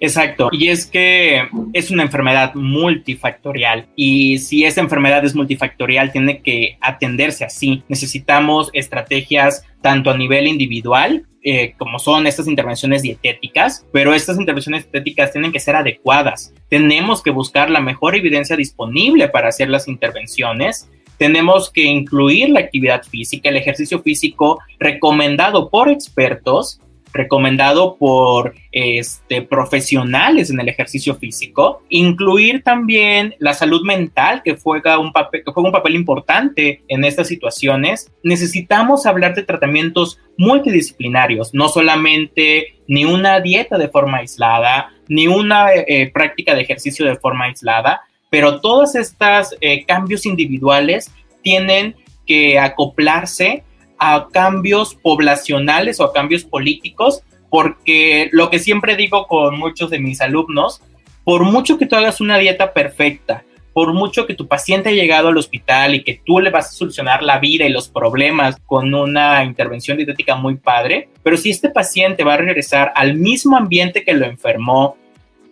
Exacto, 0.00 0.48
y 0.52 0.68
es 0.68 0.86
que 0.86 1.48
es 1.72 1.90
una 1.90 2.04
enfermedad 2.04 2.54
multifactorial 2.54 3.88
y 3.96 4.38
si 4.38 4.64
esa 4.64 4.80
enfermedad 4.80 5.24
es 5.24 5.34
multifactorial 5.34 6.12
tiene 6.12 6.40
que 6.40 6.78
atenderse 6.80 7.44
así. 7.44 7.82
Necesitamos 7.88 8.70
estrategias 8.74 9.64
tanto 9.80 10.10
a 10.10 10.16
nivel 10.16 10.46
individual 10.46 11.26
eh, 11.42 11.74
como 11.78 11.98
son 11.98 12.26
estas 12.26 12.46
intervenciones 12.46 13.02
dietéticas, 13.02 13.86
pero 13.92 14.14
estas 14.14 14.38
intervenciones 14.38 14.84
dietéticas 14.84 15.32
tienen 15.32 15.50
que 15.50 15.60
ser 15.60 15.74
adecuadas. 15.74 16.52
Tenemos 16.68 17.22
que 17.22 17.30
buscar 17.30 17.70
la 17.70 17.80
mejor 17.80 18.14
evidencia 18.14 18.54
disponible 18.56 19.28
para 19.28 19.48
hacer 19.48 19.68
las 19.68 19.88
intervenciones 19.88 20.88
tenemos 21.18 21.70
que 21.70 21.84
incluir 21.84 22.50
la 22.50 22.60
actividad 22.60 23.02
física, 23.02 23.48
el 23.48 23.56
ejercicio 23.56 24.00
físico 24.00 24.60
recomendado 24.78 25.68
por 25.68 25.88
expertos, 25.88 26.80
recomendado 27.12 27.96
por 27.96 28.54
este, 28.70 29.42
profesionales 29.42 30.50
en 30.50 30.60
el 30.60 30.68
ejercicio 30.68 31.16
físico, 31.16 31.82
incluir 31.88 32.62
también 32.62 33.34
la 33.38 33.54
salud 33.54 33.82
mental 33.84 34.42
que 34.44 34.56
juega, 34.56 34.98
un 34.98 35.12
papel, 35.12 35.94
importante 35.94 36.82
en 36.86 37.04
estas 37.04 37.28
situaciones. 37.28 38.12
Necesitamos 38.22 39.06
hablar 39.06 39.34
de 39.34 39.42
tratamientos 39.42 40.20
multidisciplinarios, 40.36 41.54
no 41.54 41.68
solamente 41.68 42.76
ni 42.86 43.04
una 43.04 43.40
dieta 43.40 43.78
de 43.78 43.88
forma 43.88 44.18
aislada, 44.18 44.92
ni 45.08 45.26
una 45.26 45.72
eh, 45.72 46.10
práctica 46.12 46.54
de 46.54 46.62
ejercicio 46.62 47.06
de 47.06 47.16
forma 47.16 47.46
aislada, 47.46 48.02
pero 48.30 48.60
todos 48.60 48.94
estos 48.94 49.56
eh, 49.60 49.84
cambios 49.84 50.26
individuales 50.26 51.10
tienen 51.42 51.96
que 52.26 52.58
acoplarse 52.58 53.64
a 53.98 54.28
cambios 54.30 54.94
poblacionales 54.94 55.98
o 56.00 56.04
a 56.04 56.12
cambios 56.12 56.44
políticos, 56.44 57.22
porque 57.50 58.28
lo 58.32 58.50
que 58.50 58.58
siempre 58.58 58.96
digo 58.96 59.26
con 59.26 59.58
muchos 59.58 59.90
de 59.90 59.98
mis 59.98 60.20
alumnos, 60.20 60.82
por 61.24 61.42
mucho 61.44 61.78
que 61.78 61.86
tú 61.86 61.96
hagas 61.96 62.20
una 62.20 62.38
dieta 62.38 62.72
perfecta, 62.72 63.44
por 63.72 63.92
mucho 63.92 64.26
que 64.26 64.34
tu 64.34 64.48
paciente 64.48 64.88
haya 64.88 65.02
llegado 65.02 65.28
al 65.28 65.36
hospital 65.36 65.94
y 65.94 66.02
que 66.02 66.20
tú 66.24 66.40
le 66.40 66.50
vas 66.50 66.66
a 66.66 66.72
solucionar 66.72 67.22
la 67.22 67.38
vida 67.38 67.64
y 67.64 67.70
los 67.70 67.88
problemas 67.88 68.56
con 68.66 68.92
una 68.92 69.44
intervención 69.44 69.96
dietética 69.96 70.36
muy 70.36 70.56
padre, 70.56 71.08
pero 71.22 71.36
si 71.36 71.50
este 71.50 71.70
paciente 71.70 72.24
va 72.24 72.34
a 72.34 72.38
regresar 72.38 72.92
al 72.94 73.14
mismo 73.14 73.56
ambiente 73.56 74.04
que 74.04 74.14
lo 74.14 74.26
enfermó, 74.26 74.96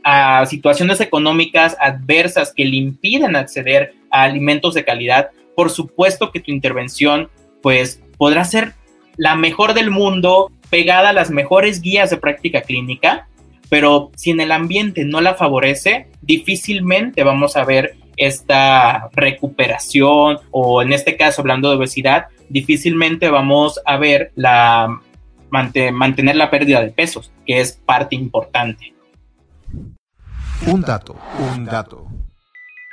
a 0.09 0.47
situaciones 0.47 1.01
económicas 1.01 1.77
adversas 1.81 2.55
que 2.55 2.65
le 2.65 2.77
impiden 2.77 3.35
acceder 3.35 3.95
a 4.09 4.23
alimentos 4.23 4.73
de 4.75 4.85
calidad, 4.85 5.31
por 5.57 5.69
supuesto 5.69 6.31
que 6.31 6.39
tu 6.39 6.53
intervención 6.53 7.29
pues 7.61 8.01
podrá 8.17 8.45
ser 8.45 8.75
la 9.17 9.35
mejor 9.35 9.75
del 9.75 9.91
mundo, 9.91 10.53
pegada 10.71 11.09
a 11.09 11.13
las 11.13 11.31
mejores 11.33 11.81
guías 11.81 12.11
de 12.11 12.19
práctica 12.19 12.61
clínica, 12.61 13.27
pero 13.69 14.13
si 14.15 14.31
en 14.31 14.41
el 14.41 14.53
ambiente 14.53 15.05
no 15.05 15.21
la 15.21 15.35
favorece, 15.35 16.07
difícilmente 16.23 17.25
vamos 17.25 17.57
a 17.57 17.65
ver 17.65 17.97
esta 18.17 19.11
recuperación 19.13 20.39
o 20.53 20.83
en 20.83 20.93
este 20.93 21.17
caso 21.17 21.41
hablando 21.41 21.69
de 21.69 21.79
obesidad, 21.79 22.27
difícilmente 22.49 23.29
vamos 23.29 23.81
a 23.85 23.97
ver 23.97 24.31
la 24.37 25.01
mantener 25.51 26.37
la 26.37 26.51
pérdida 26.51 26.81
de 26.81 26.91
pesos, 26.91 27.33
que 27.45 27.61
es 27.61 27.73
parte 27.73 28.15
importante. 28.15 28.96
Un 30.65 30.81
dato, 30.81 31.17
un 31.55 31.65
dato. 31.65 32.07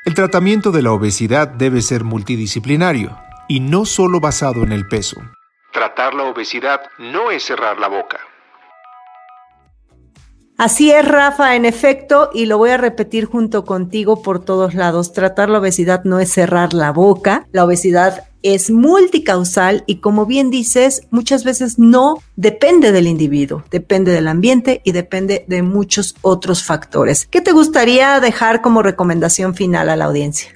El 0.05 0.13
tratamiento 0.13 0.71
de 0.71 0.81
la 0.81 0.91
obesidad 0.91 1.47
debe 1.47 1.81
ser 1.81 2.03
multidisciplinario 2.03 3.17
y 3.47 3.61
no 3.61 3.85
solo 3.85 4.19
basado 4.19 4.63
en 4.63 4.71
el 4.71 4.87
peso. 4.87 5.21
Tratar 5.71 6.13
la 6.13 6.23
obesidad 6.23 6.81
no 6.99 7.31
es 7.31 7.43
cerrar 7.45 7.79
la 7.79 7.87
boca. 7.87 8.19
Así 10.57 10.91
es, 10.91 11.07
Rafa, 11.07 11.55
en 11.55 11.65
efecto, 11.65 12.29
y 12.33 12.45
lo 12.45 12.57
voy 12.57 12.69
a 12.69 12.77
repetir 12.77 13.25
junto 13.25 13.65
contigo 13.65 14.21
por 14.21 14.43
todos 14.43 14.75
lados. 14.75 15.11
Tratar 15.13 15.49
la 15.49 15.59
obesidad 15.59 16.03
no 16.03 16.19
es 16.19 16.31
cerrar 16.31 16.73
la 16.73 16.91
boca. 16.91 17.47
La 17.51 17.65
obesidad 17.65 18.25
es 18.43 18.69
multicausal 18.69 19.83
y 19.87 19.95
como 19.95 20.25
bien 20.25 20.51
dices, 20.51 21.07
muchas 21.09 21.43
veces 21.43 21.79
no 21.79 22.17
depende 22.35 22.91
del 22.91 23.07
individuo, 23.07 23.63
depende 23.71 24.11
del 24.11 24.27
ambiente 24.27 24.81
y 24.83 24.91
depende 24.91 25.45
de 25.47 25.63
muchos 25.63 26.15
otros 26.21 26.63
factores. 26.63 27.25
¿Qué 27.25 27.41
te 27.41 27.53
gustaría 27.53 28.19
dejar 28.19 28.61
como 28.61 28.83
recomendación 28.83 29.55
final 29.55 29.89
a 29.89 29.95
la 29.95 30.05
audiencia? 30.05 30.51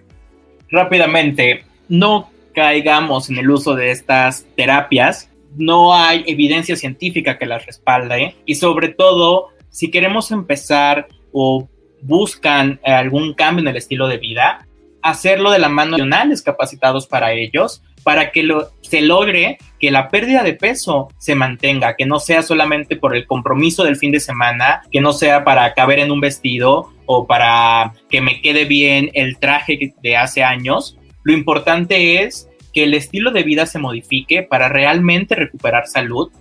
Rápidamente, 0.70 1.64
no 1.88 2.30
caigamos 2.54 3.30
en 3.30 3.38
el 3.38 3.50
uso 3.50 3.76
de 3.76 3.92
estas 3.92 4.46
terapias. 4.56 5.30
No 5.56 5.96
hay 5.96 6.24
evidencia 6.28 6.76
científica 6.76 7.38
que 7.38 7.46
las 7.46 7.66
respalde 7.66 8.36
y 8.46 8.56
sobre 8.56 8.90
todo, 8.90 9.50
si 9.70 9.90
queremos 9.90 10.32
empezar 10.32 11.08
o 11.32 11.70
buscan 12.02 12.80
algún 12.84 13.34
cambio 13.34 13.62
en 13.62 13.70
el 13.70 13.78
estilo 13.78 14.08
de 14.08 14.18
vida, 14.18 14.67
hacerlo 15.10 15.52
de 15.52 15.60
la 15.60 15.70
mano 15.70 15.92
de 15.92 16.04
profesionales 16.04 16.42
capacitados 16.42 17.08
para 17.08 17.34
ellos, 17.34 17.82
para 18.04 18.32
que 18.32 18.44
lo, 18.44 18.72
se 18.82 19.02
logre 19.02 19.58
que 19.80 19.92
la 19.92 20.10
pérdida 20.10 20.44
de 20.44 20.54
peso 20.54 21.10
se 21.18 21.36
mantenga, 21.36 21.96
que 21.96 22.06
no 22.06 22.20
sea 22.20 22.42
solamente 22.42 22.96
por 22.96 23.16
el 23.16 23.26
compromiso 23.26 23.84
del 23.84 23.98
fin 23.98 24.12
de 24.12 24.20
semana, 24.20 24.82
que 24.92 25.02
no 25.02 25.14
sea 25.14 25.44
para 25.44 25.74
caber 25.74 26.00
en 26.00 26.12
un 26.12 26.22
vestido 26.22 26.92
o 27.06 27.28
para 27.28 27.94
que 28.10 28.22
me 28.22 28.42
quede 28.42 28.66
bien 28.66 29.12
el 29.14 29.38
traje 29.38 29.94
de 30.02 30.18
hace 30.18 30.44
años. 30.44 30.98
Lo 31.24 31.34
importante 31.34 32.24
es 32.24 32.48
que 32.74 32.84
el 32.84 32.94
estilo 32.94 33.32
de 33.32 33.44
vida 33.44 33.66
se 33.66 33.80
modifique 33.80 34.44
para 34.44 34.70
realmente 34.70 35.36
recuperar 35.36 35.88
salud 35.88 36.32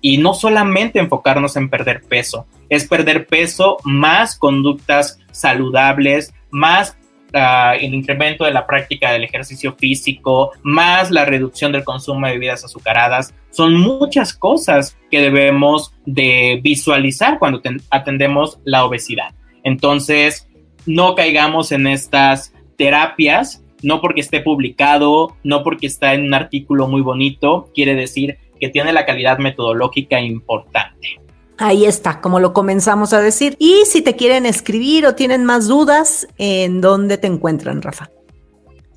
y 0.00 0.18
no 0.18 0.34
solamente 0.34 0.98
enfocarnos 0.98 1.56
en 1.56 1.68
perder 1.68 2.02
peso, 2.02 2.46
es 2.68 2.86
perder 2.86 3.26
peso 3.26 3.78
más 3.82 4.36
conductas 4.36 5.18
saludables, 5.32 6.34
más 6.50 6.95
el 7.32 7.94
incremento 7.94 8.44
de 8.44 8.52
la 8.52 8.66
práctica 8.66 9.12
del 9.12 9.24
ejercicio 9.24 9.74
físico, 9.74 10.52
más 10.62 11.10
la 11.10 11.24
reducción 11.24 11.72
del 11.72 11.84
consumo 11.84 12.26
de 12.26 12.34
bebidas 12.34 12.64
azucaradas, 12.64 13.34
son 13.50 13.74
muchas 13.74 14.34
cosas 14.34 14.96
que 15.10 15.20
debemos 15.20 15.94
de 16.04 16.60
visualizar 16.62 17.38
cuando 17.38 17.60
atendemos 17.90 18.58
la 18.64 18.84
obesidad. 18.84 19.34
Entonces, 19.64 20.48
no 20.86 21.14
caigamos 21.14 21.72
en 21.72 21.86
estas 21.86 22.54
terapias, 22.76 23.62
no 23.82 24.00
porque 24.00 24.20
esté 24.20 24.40
publicado, 24.40 25.36
no 25.42 25.62
porque 25.62 25.86
está 25.86 26.14
en 26.14 26.24
un 26.24 26.34
artículo 26.34 26.88
muy 26.88 27.02
bonito, 27.02 27.70
quiere 27.74 27.94
decir 27.94 28.38
que 28.58 28.68
tiene 28.68 28.92
la 28.92 29.04
calidad 29.04 29.38
metodológica 29.38 30.20
importante. 30.20 31.20
Ahí 31.58 31.86
está, 31.86 32.20
como 32.20 32.38
lo 32.38 32.52
comenzamos 32.52 33.12
a 33.12 33.20
decir. 33.20 33.56
Y 33.58 33.84
si 33.86 34.02
te 34.02 34.14
quieren 34.14 34.44
escribir 34.44 35.06
o 35.06 35.14
tienen 35.14 35.44
más 35.44 35.68
dudas, 35.68 36.28
¿en 36.36 36.80
dónde 36.80 37.16
te 37.16 37.26
encuentran, 37.26 37.80
Rafa? 37.80 38.10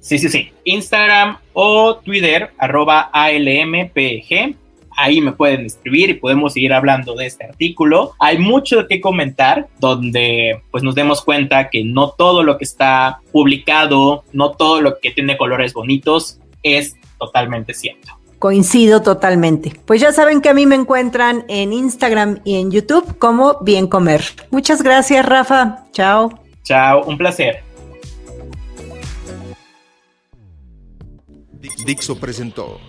Sí, 0.01 0.17
sí, 0.17 0.29
sí. 0.29 0.51
Instagram 0.65 1.37
o 1.53 1.97
Twitter, 1.97 2.51
arroba 2.57 3.09
ALMPG. 3.13 4.55
Ahí 4.97 5.21
me 5.21 5.31
pueden 5.31 5.65
escribir 5.65 6.09
y 6.09 6.13
podemos 6.15 6.53
seguir 6.53 6.73
hablando 6.73 7.15
de 7.15 7.27
este 7.27 7.45
artículo. 7.45 8.13
Hay 8.19 8.37
mucho 8.37 8.87
que 8.87 8.99
comentar 8.99 9.67
donde 9.79 10.61
pues 10.71 10.83
nos 10.83 10.95
demos 10.95 11.23
cuenta 11.23 11.69
que 11.69 11.85
no 11.85 12.09
todo 12.11 12.43
lo 12.43 12.57
que 12.57 12.65
está 12.65 13.21
publicado, 13.31 14.25
no 14.33 14.51
todo 14.51 14.81
lo 14.81 14.99
que 14.99 15.11
tiene 15.11 15.37
colores 15.37 15.73
bonitos 15.73 16.39
es 16.63 16.97
totalmente 17.17 17.73
cierto. 17.73 18.18
Coincido 18.39 19.01
totalmente. 19.01 19.79
Pues 19.85 19.99
ya 19.99 20.13
saben 20.13 20.41
que 20.41 20.49
a 20.49 20.53
mí 20.53 20.65
me 20.65 20.75
encuentran 20.75 21.45
en 21.49 21.73
Instagram 21.73 22.39
y 22.45 22.59
en 22.59 22.71
YouTube 22.71 23.17
como 23.17 23.59
Bien 23.61 23.87
Comer. 23.87 24.23
Muchas 24.49 24.81
gracias, 24.81 25.25
Rafa. 25.25 25.85
Chao. 25.91 26.41
Chao, 26.63 27.03
un 27.03 27.17
placer. 27.17 27.63
Dixo 31.85 32.19
presentó 32.19 32.79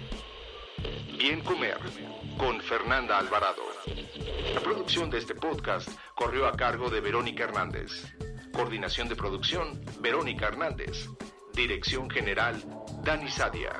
Bien 1.18 1.40
Comer 1.40 1.78
con 2.38 2.60
Fernanda 2.60 3.18
Alvarado. 3.18 3.62
La 4.54 4.60
producción 4.60 5.10
de 5.10 5.18
este 5.18 5.34
podcast 5.34 5.88
corrió 6.14 6.46
a 6.46 6.52
cargo 6.52 6.88
de 6.88 7.00
Verónica 7.00 7.44
Hernández. 7.44 8.14
Coordinación 8.52 9.08
de 9.08 9.16
producción, 9.16 9.84
Verónica 10.00 10.46
Hernández. 10.46 11.08
Dirección 11.54 12.08
General, 12.08 12.56
Dani 13.02 13.28
Sadia. 13.28 13.72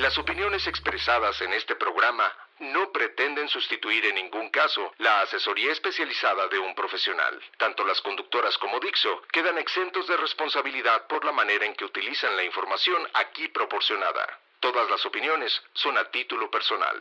Las 0.00 0.16
opiniones 0.16 0.66
expresadas 0.66 1.38
en 1.42 1.52
este 1.52 1.76
programa 1.76 2.24
no 2.60 2.90
pretenden 2.90 3.46
sustituir 3.48 4.06
en 4.06 4.14
ningún 4.14 4.48
caso 4.48 4.80
la 4.96 5.20
asesoría 5.20 5.72
especializada 5.72 6.48
de 6.48 6.58
un 6.58 6.74
profesional. 6.74 7.38
Tanto 7.58 7.84
las 7.84 8.00
conductoras 8.00 8.56
como 8.56 8.80
Dixo 8.80 9.20
quedan 9.30 9.58
exentos 9.58 10.08
de 10.08 10.16
responsabilidad 10.16 11.06
por 11.06 11.22
la 11.22 11.32
manera 11.32 11.66
en 11.66 11.74
que 11.74 11.84
utilizan 11.84 12.34
la 12.34 12.44
información 12.44 12.96
aquí 13.12 13.48
proporcionada. 13.48 14.26
Todas 14.60 14.88
las 14.88 15.04
opiniones 15.04 15.52
son 15.74 15.98
a 15.98 16.10
título 16.10 16.50
personal. 16.50 16.96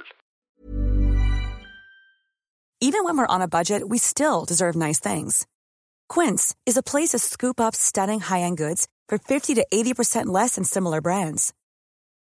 Even 2.82 3.06
when 3.06 3.18
we're 3.18 3.34
on 3.34 3.42
a 3.42 3.48
budget, 3.48 3.84
we 3.88 3.98
still 3.98 4.44
deserve 4.46 4.76
nice 4.76 5.00
things. 5.00 5.48
Quince 6.10 6.54
is 6.66 6.76
a 6.76 6.84
place 6.84 7.12
to 7.12 7.20
scoop 7.20 7.62
up 7.62 7.76
stunning 7.76 8.20
high-end 8.20 8.58
goods 8.58 8.90
for 9.08 9.18
50 9.18 9.56
to 9.56 9.66
80% 9.72 10.26
less 10.26 10.56
than 10.56 10.66
similar 10.66 11.00
brands. 11.00 11.54